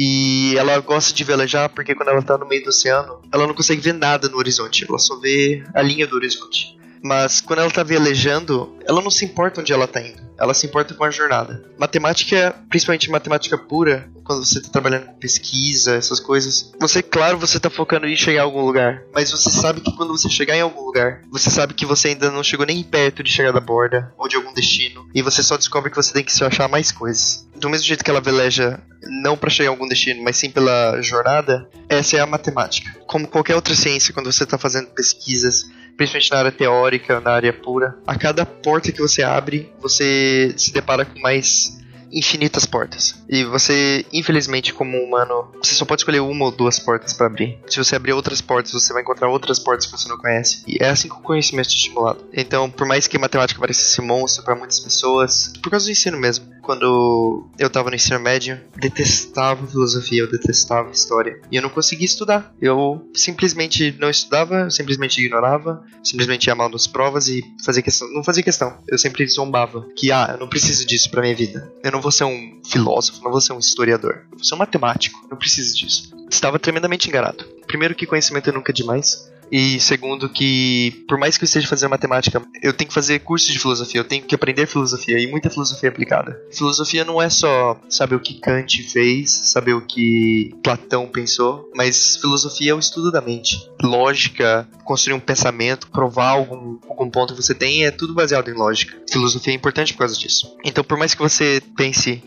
E 0.02 0.56
ela 0.58 0.80
gosta 0.80 1.14
de 1.14 1.26
velejar 1.26 1.68
porque 1.68 1.94
quando 1.94 2.08
ela 2.08 2.22
tá 2.22 2.38
no 2.38 2.48
meio 2.48 2.64
do 2.64 2.70
oceano, 2.70 3.20
ela 3.34 3.46
não 3.46 3.54
consegue 3.54 3.82
ver 3.82 3.94
nada 3.94 4.30
no 4.30 4.38
horizonte, 4.38 4.86
ela 4.88 4.98
só 4.98 5.20
vê 5.20 5.62
a 5.76 5.82
linha 5.82 6.08
do 6.08 6.16
horizonte. 6.16 6.80
Mas 7.04 7.42
quando 7.42 7.60
ela 7.60 7.72
tá 7.72 7.84
velejando, 7.84 8.78
ela 8.86 9.02
não 9.02 9.12
se 9.12 9.26
importa 9.26 9.60
onde 9.60 9.74
ela 9.74 9.88
tá 9.88 10.02
indo. 10.02 10.22
Ela 10.38 10.54
se 10.54 10.66
importa 10.66 10.94
com 10.94 11.04
a 11.04 11.12
jornada. 11.12 11.66
Matemática, 11.78 12.56
principalmente 12.70 13.10
matemática 13.10 13.58
pura, 13.58 14.10
quando 14.30 14.46
você 14.46 14.62
tá 14.62 14.70
trabalhando 14.70 15.08
com 15.08 15.14
pesquisa, 15.16 15.96
essas 15.96 16.20
coisas, 16.20 16.72
você, 16.80 17.02
claro, 17.02 17.40
você 17.40 17.60
tá 17.60 17.68
focando 17.68 18.06
em 18.06 18.16
chegar 18.16 18.42
a 18.42 18.44
algum 18.44 18.62
lugar. 18.62 19.02
Mas 19.12 19.32
você 19.32 19.50
sabe 19.50 19.82
que 19.82 19.92
quando 19.94 20.16
você 20.16 20.30
chegar 20.30 20.56
em 20.56 20.62
algum 20.62 20.86
lugar, 20.86 21.24
você 21.32 21.50
sabe 21.50 21.74
que 21.74 21.84
você 21.84 22.10
ainda 22.10 22.30
não 22.30 22.44
chegou 22.44 22.64
nem 22.64 22.84
perto 22.84 23.24
de 23.24 23.32
chegar 23.32 23.52
da 23.52 23.60
borda 23.60 24.14
ou 24.20 24.28
de 24.28 24.36
algum 24.36 24.54
destino. 24.54 25.10
E 25.16 25.24
você 25.24 25.42
só 25.42 25.58
descobre 25.58 25.90
que 25.90 25.96
você 25.96 26.14
tem 26.14 26.24
que 26.24 26.32
se 26.32 26.44
achar 26.44 26.70
mais 26.70 26.92
coisas. 26.92 27.44
Do 27.56 27.72
mesmo 27.72 27.88
jeito 27.88 28.04
que 28.04 28.12
ela 28.12 28.22
veleja 28.22 28.80
não 29.24 29.36
para 29.36 29.50
chegar 29.50 29.72
a 29.72 29.74
algum 29.74 29.88
destino, 29.88 30.22
mas 30.22 30.38
sim 30.38 30.52
pela 30.52 31.02
jornada, 31.02 31.68
essa 31.90 32.18
é 32.18 32.20
a 32.20 32.28
matemática. 32.28 32.88
Como 33.08 33.28
qualquer 33.28 33.56
outra 33.56 33.74
ciência, 33.74 34.14
quando 34.14 34.32
você 34.32 34.44
está 34.44 34.60
fazendo 34.60 34.90
pesquisas, 34.90 35.72
principalmente 35.98 36.32
na 36.32 36.38
área 36.38 36.52
teórica, 36.52 37.20
na 37.20 37.32
área 37.32 37.52
pura, 37.52 37.98
a 38.06 38.16
cada 38.16 38.46
porta 38.46 38.92
que 38.92 39.02
você 39.02 39.24
abre, 39.24 39.74
você 39.82 40.54
se 40.56 40.72
depara 40.72 41.04
com 41.04 41.20
mais 41.20 41.80
infinitas 42.12 42.66
portas. 42.66 43.16
E 43.30 43.44
você, 43.44 44.06
infelizmente, 44.12 44.74
como 44.74 44.98
humano, 44.98 45.52
você 45.62 45.74
só 45.74 45.86
pode 45.86 46.02
escolher 46.02 46.20
uma 46.20 46.46
ou 46.46 46.52
duas 46.52 46.80
portas 46.80 47.14
para 47.14 47.28
abrir. 47.28 47.60
Se 47.68 47.78
você 47.78 47.96
abrir 47.96 48.14
outras 48.14 48.42
portas, 48.42 48.72
você 48.72 48.92
vai 48.94 49.02
encontrar 49.02 49.30
outras 49.30 49.60
portas 49.60 49.86
que 49.86 49.92
você 49.92 50.08
não 50.08 50.18
conhece. 50.18 50.64
E 50.68 50.78
é 50.84 50.90
assim 50.90 51.08
que 51.08 51.16
o 51.16 51.20
conhecimento 51.22 51.68
é 51.68 51.74
estimulado. 51.74 52.26
Então, 52.34 52.70
por 52.70 52.88
mais 52.88 53.08
que 53.08 53.18
matemática 53.18 53.60
parecesse 53.60 54.02
monstro 54.02 54.44
para 54.44 54.56
muitas 54.56 54.80
pessoas, 54.80 55.54
por 55.62 55.70
causa 55.70 55.86
do 55.86 55.92
ensino 55.92 56.18
mesmo, 56.18 56.46
quando 56.70 57.50
eu 57.58 57.68
tava 57.68 57.90
no 57.90 57.96
ensino 57.96 58.20
médio, 58.20 58.62
detestava 58.76 59.66
filosofia, 59.66 60.22
eu 60.22 60.30
detestava 60.30 60.92
história. 60.92 61.42
E 61.52 61.56
eu 61.56 61.64
não 61.64 61.70
conseguia 61.70 62.06
estudar. 62.06 62.54
Eu 62.62 63.10
simplesmente 63.16 63.98
não 64.00 64.08
estudava, 64.08 64.66
eu 64.66 64.70
simplesmente 64.70 65.20
ignorava, 65.20 65.84
simplesmente 66.04 66.46
ia 66.46 66.54
mal 66.54 66.70
nas 66.70 66.86
provas 66.86 67.28
e 67.28 67.44
fazia 67.66 67.82
questão. 67.82 68.08
Não 68.14 68.24
fazia 68.24 68.44
questão. 68.44 68.78
Eu 68.88 69.00
sempre 69.00 69.26
zombava. 69.26 69.84
Que, 69.96 70.12
ah, 70.12 70.30
eu 70.34 70.38
não 70.38 70.48
preciso 70.48 70.86
disso 70.86 71.10
pra 71.10 71.24
minha 71.24 71.36
vida. 71.36 71.74
Eu 71.84 71.92
não 71.92 72.02
vou 72.02 72.12
ser 72.12 72.26
um 72.26 72.62
filósofo, 72.64 73.24
não 73.24 73.32
vou 73.32 73.42
ser 73.42 73.54
um 73.54 73.60
historiador. 73.60 74.26
Eu 74.32 74.38
vou 74.38 74.44
ser 74.44 74.54
um 74.54 74.60
matemático. 74.60 75.28
Não 75.28 75.40
preciso 75.40 75.76
disso. 75.76 76.16
Estava 76.30 76.60
tremendamente 76.60 77.10
enganado. 77.10 77.46
Primeiro 77.66 77.96
que 77.96 78.06
conhecimento 78.06 78.48
é 78.48 78.54
nunca 78.54 78.72
demais. 78.72 79.28
E 79.52 79.80
segundo, 79.80 80.30
que 80.30 81.04
por 81.08 81.18
mais 81.18 81.38
que 81.38 81.44
eu 81.44 81.46
esteja 81.46 81.68
fazendo 81.68 81.90
matemática, 81.90 82.42
eu 82.62 82.74
tenho 82.74 82.88
que 82.88 82.94
fazer 82.94 83.20
cursos 83.20 83.52
de 83.52 83.60
filosofia, 83.60 84.00
eu 84.00 84.06
tenho 84.06 84.24
que 84.24 84.36
aprender 84.36 84.68
filosofia 84.68 85.20
e 85.20 85.28
muita 85.28 85.50
filosofia 85.50 85.90
aplicada. 85.90 86.40
Filosofia 86.52 87.04
não 87.04 87.22
é 87.22 87.30
só 87.30 87.80
saber 87.90 88.16
o 88.16 88.20
que 88.20 88.36
Kant 88.36 88.84
fez, 88.84 89.32
saber 89.32 89.74
o 89.74 89.82
que 89.82 90.56
Platão 90.64 91.08
pensou, 91.08 91.70
mas 91.76 92.18
filosofia 92.18 92.72
é 92.72 92.76
o 92.76 92.80
estudo 92.80 93.12
da 93.12 93.22
mente. 93.22 93.58
Lógica, 93.82 94.68
construir 94.84 95.16
um 95.16 95.20
pensamento, 95.20 95.90
provar 95.90 96.30
algum, 96.30 96.78
algum 96.88 97.10
ponto 97.10 97.34
que 97.34 97.42
você 97.42 97.56
tem, 97.56 97.86
é 97.86 97.92
tudo 97.92 98.14
baseado 98.14 98.50
em 98.50 98.54
lógica. 98.54 98.98
Filosofia 99.10 99.54
é 99.54 99.56
importante 99.56 99.94
por 99.94 100.00
causa 100.00 100.18
disso. 100.18 100.56
Então, 100.64 100.84
por 100.84 100.98
mais 100.98 101.14
que 101.14 101.22
você 101.22 101.62
pense 101.76 102.22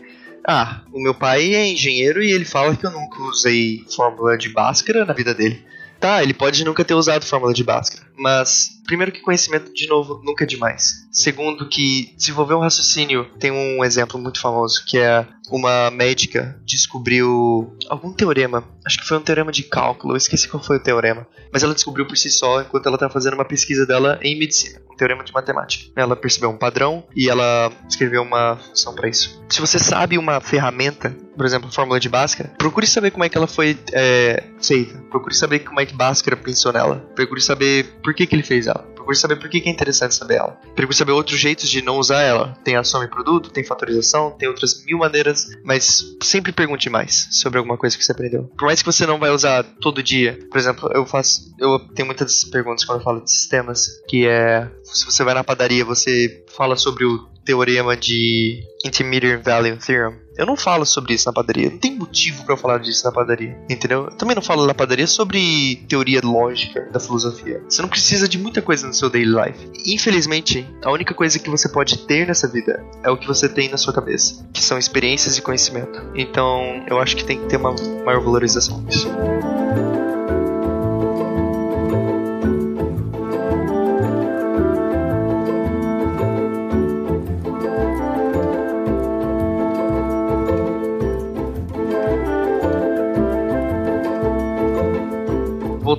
ah, 0.45 0.81
o 0.91 1.01
meu 1.01 1.13
pai 1.13 1.55
é 1.55 1.67
engenheiro 1.67 2.21
e 2.21 2.31
ele 2.31 2.43
fala 2.43 2.75
que 2.75 2.85
eu 2.85 2.91
nunca 2.91 3.21
usei 3.23 3.85
fórmula 3.95 4.37
de 4.37 4.49
Bhaskara 4.49 5.05
na 5.05 5.13
vida 5.13 5.33
dele. 5.33 5.63
Tá, 6.03 6.21
ele 6.21 6.33
pode 6.33 6.65
nunca 6.65 6.83
ter 6.83 6.95
usado 6.95 7.23
fórmula 7.23 7.53
de 7.53 7.63
Bhaskara, 7.63 8.05
mas 8.17 8.81
primeiro 8.85 9.11
que 9.11 9.21
conhecimento, 9.21 9.73
de 9.73 9.87
novo, 9.87 10.21
nunca 10.23 10.43
é 10.43 10.47
demais. 10.47 11.07
Segundo 11.11 11.67
que 11.67 12.13
desenvolver 12.17 12.53
um 12.53 12.59
raciocínio, 12.59 13.25
tem 13.39 13.51
um 13.51 13.83
exemplo 13.83 14.19
muito 14.19 14.39
famoso, 14.39 14.83
que 14.85 14.97
é 14.97 15.25
uma 15.49 15.91
médica 15.91 16.59
descobriu 16.65 17.75
algum 17.89 18.11
teorema, 18.11 18.63
acho 18.85 18.97
que 18.97 19.07
foi 19.07 19.17
um 19.17 19.21
teorema 19.21 19.51
de 19.51 19.63
cálculo, 19.63 20.13
eu 20.13 20.17
esqueci 20.17 20.47
qual 20.47 20.63
foi 20.63 20.77
o 20.77 20.79
teorema, 20.79 21.27
mas 21.51 21.63
ela 21.63 21.73
descobriu 21.73 22.07
por 22.07 22.17
si 22.17 22.29
só 22.29 22.61
enquanto 22.61 22.87
ela 22.87 22.95
estava 22.95 23.13
fazendo 23.13 23.33
uma 23.33 23.45
pesquisa 23.45 23.85
dela 23.85 24.19
em 24.21 24.37
medicina, 24.37 24.81
um 24.91 24.95
teorema 24.95 25.23
de 25.23 25.33
matemática. 25.33 25.91
Ela 25.95 26.15
percebeu 26.15 26.49
um 26.49 26.57
padrão 26.57 27.03
e 27.15 27.29
ela 27.29 27.71
escreveu 27.87 28.21
uma 28.21 28.57
função 28.57 28.95
para 28.95 29.07
isso. 29.07 29.43
Se 29.49 29.61
você 29.61 29.77
sabe 29.77 30.17
uma 30.17 30.39
ferramenta, 30.39 31.15
por 31.35 31.45
exemplo, 31.45 31.67
a 31.67 31.71
fórmula 31.71 31.99
de 31.99 32.09
Bhaskara, 32.09 32.53
procure 32.57 32.87
saber 32.87 33.11
como 33.11 33.23
é 33.23 33.29
que 33.29 33.37
ela 33.37 33.47
foi 33.47 33.77
é, 33.91 34.43
feita, 34.61 34.97
procure 35.09 35.35
saber 35.35 35.59
como 35.59 35.79
é 35.79 35.85
que 35.85 35.93
Bhaskara 35.93 36.37
pensou 36.37 36.71
nela, 36.71 36.95
procure 37.15 37.41
saber 37.41 37.85
por 38.03 38.13
que, 38.13 38.27
que 38.27 38.35
ele 38.35 38.43
fez 38.43 38.67
ela. 38.67 38.85
Procure 38.93 39.17
saber 39.17 39.35
por 39.35 39.49
que, 39.49 39.59
que 39.59 39.69
é 39.69 39.71
interessante 39.71 40.15
saber 40.15 40.35
ela. 40.35 40.57
Procure 40.75 40.95
saber 40.95 41.11
outros 41.11 41.39
jeitos 41.39 41.69
de 41.69 41.81
não 41.81 41.97
usar 41.97 42.21
ela. 42.21 42.57
Tem 42.63 42.75
ação 42.75 43.03
e 43.03 43.07
produto, 43.07 43.49
tem 43.49 43.63
fatorização, 43.63 44.31
tem 44.31 44.47
outras 44.47 44.83
mil 44.85 44.97
maneiras, 44.97 45.47
mas 45.63 46.15
sempre 46.21 46.51
pergunte 46.51 46.89
mais 46.89 47.27
sobre 47.31 47.57
alguma 47.57 47.77
coisa 47.77 47.97
que 47.97 48.03
você 48.03 48.11
aprendeu. 48.11 48.43
Por 48.57 48.65
mais 48.65 48.81
que 48.81 48.85
você 48.85 49.05
não 49.05 49.19
vai 49.19 49.29
usar 49.29 49.63
todo 49.81 50.01
dia, 50.01 50.39
por 50.49 50.57
exemplo, 50.57 50.89
eu 50.93 51.05
faço, 51.05 51.53
eu 51.59 51.79
tenho 51.93 52.05
muitas 52.05 52.45
perguntas 52.45 52.85
quando 52.85 52.99
eu 52.99 53.03
falo 53.03 53.21
de 53.21 53.31
sistemas, 53.31 53.87
que 54.07 54.25
é 54.25 54.69
se 54.83 55.05
você 55.05 55.23
vai 55.23 55.33
na 55.33 55.43
padaria, 55.43 55.83
você 55.83 56.43
fala 56.55 56.75
sobre 56.77 57.05
o 57.05 57.33
teorema 57.43 57.95
de 57.97 58.63
Intermediate 58.85 59.43
Value 59.43 59.77
Theorem. 59.77 60.22
Eu 60.37 60.45
não 60.45 60.55
falo 60.55 60.85
sobre 60.85 61.13
isso 61.13 61.27
na 61.27 61.33
padaria. 61.33 61.69
Não 61.69 61.77
tem 61.77 61.95
motivo 61.95 62.43
para 62.43 62.53
eu 62.53 62.57
falar 62.57 62.79
disso 62.79 63.05
na 63.05 63.11
padaria. 63.11 63.57
Entendeu? 63.69 64.05
Eu 64.05 64.11
também 64.11 64.35
não 64.35 64.41
falo 64.41 64.65
na 64.65 64.73
padaria 64.73 65.07
sobre 65.07 65.83
teoria 65.87 66.21
lógica 66.23 66.89
da 66.91 66.99
filosofia. 66.99 67.63
Você 67.69 67.81
não 67.81 67.89
precisa 67.89 68.27
de 68.27 68.37
muita 68.37 68.61
coisa 68.61 68.87
no 68.87 68.93
seu 68.93 69.09
daily 69.09 69.31
life. 69.31 69.71
Infelizmente, 69.85 70.67
a 70.83 70.91
única 70.91 71.13
coisa 71.13 71.37
que 71.37 71.49
você 71.49 71.69
pode 71.69 71.99
ter 71.99 72.27
nessa 72.27 72.47
vida 72.47 72.83
é 73.03 73.09
o 73.09 73.17
que 73.17 73.27
você 73.27 73.47
tem 73.47 73.69
na 73.69 73.77
sua 73.77 73.93
cabeça, 73.93 74.45
que 74.51 74.63
são 74.63 74.77
experiências 74.77 75.37
e 75.37 75.41
conhecimento. 75.41 76.01
Então, 76.15 76.83
eu 76.87 76.99
acho 76.99 77.15
que 77.15 77.23
tem 77.23 77.39
que 77.39 77.47
ter 77.47 77.57
uma 77.57 77.75
maior 78.03 78.21
valorização 78.21 78.83
disso. 78.83 79.07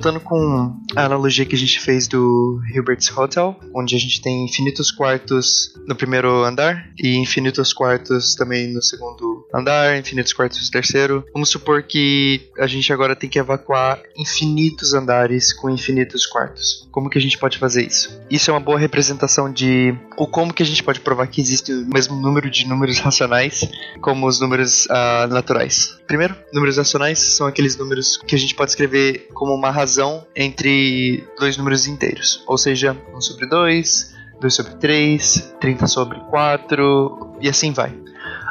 Voltando 0.05 0.19
com 0.19 0.71
a 0.95 1.05
analogia 1.05 1.47
que 1.47 1.55
a 1.55 1.57
gente 1.57 1.79
fez 1.79 2.07
do 2.07 2.61
Hilbert's 2.71 3.09
Hotel, 3.17 3.59
onde 3.73 3.95
a 3.95 3.99
gente 3.99 4.21
tem 4.21 4.45
infinitos 4.45 4.91
quartos 4.91 5.73
no 5.87 5.95
primeiro 5.95 6.43
andar 6.43 6.91
e 6.95 7.15
infinitos 7.15 7.73
quartos 7.73 8.35
também 8.35 8.71
no 8.71 8.83
segundo 8.83 9.34
andar, 9.55 9.97
infinitos 9.97 10.33
quartos 10.33 10.69
terceiro. 10.69 11.25
Vamos 11.33 11.49
supor 11.49 11.83
que 11.83 12.49
a 12.59 12.67
gente 12.67 12.91
agora 12.91 13.15
tem 13.15 13.29
que 13.29 13.39
evacuar 13.39 14.01
infinitos 14.17 14.93
andares 14.93 15.53
com 15.53 15.69
infinitos 15.69 16.25
quartos. 16.25 16.87
Como 16.91 17.09
que 17.09 17.17
a 17.17 17.21
gente 17.21 17.37
pode 17.37 17.57
fazer 17.57 17.85
isso? 17.85 18.21
Isso 18.29 18.49
é 18.49 18.53
uma 18.53 18.59
boa 18.59 18.77
representação 18.77 19.51
de 19.51 19.95
o 20.17 20.27
como 20.27 20.53
que 20.53 20.63
a 20.63 20.65
gente 20.65 20.83
pode 20.83 20.99
provar 20.99 21.27
que 21.27 21.39
existe 21.39 21.71
o 21.71 21.87
mesmo 21.87 22.15
número 22.15 22.49
de 22.49 22.67
números 22.67 22.99
racionais 23.05 23.61
como 24.01 24.27
os 24.27 24.39
números 24.39 24.85
uh, 24.85 25.27
naturais. 25.29 25.97
Primeiro, 26.05 26.35
números 26.53 26.77
racionais 26.77 27.19
são 27.19 27.47
aqueles 27.47 27.77
números 27.77 28.17
que 28.17 28.35
a 28.35 28.37
gente 28.37 28.53
pode 28.53 28.71
escrever 28.71 29.27
como 29.33 29.53
uma 29.53 29.71
razão 29.71 30.25
entre 30.35 31.23
dois 31.39 31.57
números 31.57 31.87
inteiros, 31.87 32.43
ou 32.47 32.57
seja, 32.57 32.95
1 33.13 33.21
sobre 33.21 33.47
2, 33.47 34.15
2 34.39 34.53
sobre 34.53 34.75
3, 34.75 35.55
30 35.59 35.87
sobre 35.87 36.19
4 36.29 37.37
e 37.41 37.49
assim 37.49 37.71
vai. 37.71 37.93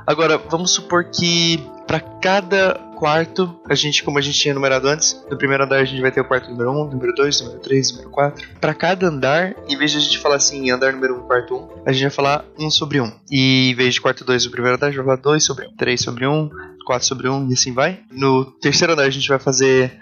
Agora, 0.07 0.39
vamos 0.39 0.73
supor 0.73 1.05
que 1.05 1.59
para 1.87 2.01
cada 2.01 2.75
quarto, 2.97 3.61
a 3.69 3.75
gente, 3.75 4.03
como 4.03 4.19
a 4.19 4.21
gente 4.21 4.39
tinha 4.39 4.55
numerado 4.55 4.89
antes, 4.89 5.23
no 5.31 5.37
primeiro 5.37 5.65
andar 5.65 5.77
a 5.77 5.85
gente 5.85 6.01
vai 6.01 6.11
ter 6.11 6.21
o 6.21 6.25
quarto 6.25 6.51
número 6.51 6.71
1, 6.71 6.91
número 6.91 7.15
2, 7.15 7.41
número 7.41 7.61
3, 7.61 7.91
número 7.93 8.11
4. 8.11 8.49
Para 8.61 8.75
cada 8.75 9.07
andar, 9.09 9.55
em 9.69 9.77
vez 9.77 9.91
de 9.91 9.99
a 9.99 10.01
gente 10.01 10.19
falar 10.19 10.37
assim, 10.37 10.71
andar 10.71 10.93
número 10.93 11.19
1, 11.25 11.27
quarto 11.27 11.55
1, 11.55 11.69
a 11.87 11.93
gente 11.93 12.03
vai 12.03 12.11
falar 12.11 12.45
1 12.59 12.71
sobre 12.71 13.01
1. 13.01 13.13
E 13.31 13.71
em 13.71 13.75
vez 13.75 13.95
de 13.95 14.01
quarto 14.01 14.25
2 14.25 14.47
no 14.47 14.51
primeiro 14.51 14.77
andar, 14.77 14.87
a 14.87 14.91
gente 14.91 14.97
vai 14.99 15.07
falar 15.07 15.21
2 15.21 15.45
sobre 15.45 15.67
1, 15.67 15.77
3 15.77 16.01
sobre 16.01 16.27
1, 16.27 16.51
4 16.87 17.07
sobre 17.07 17.29
1 17.29 17.51
e 17.51 17.53
assim 17.53 17.73
vai. 17.73 18.01
No 18.11 18.45
terceiro 18.45 18.93
andar 18.93 19.05
a 19.05 19.11
gente 19.11 19.29
vai 19.29 19.39
fazer 19.39 19.93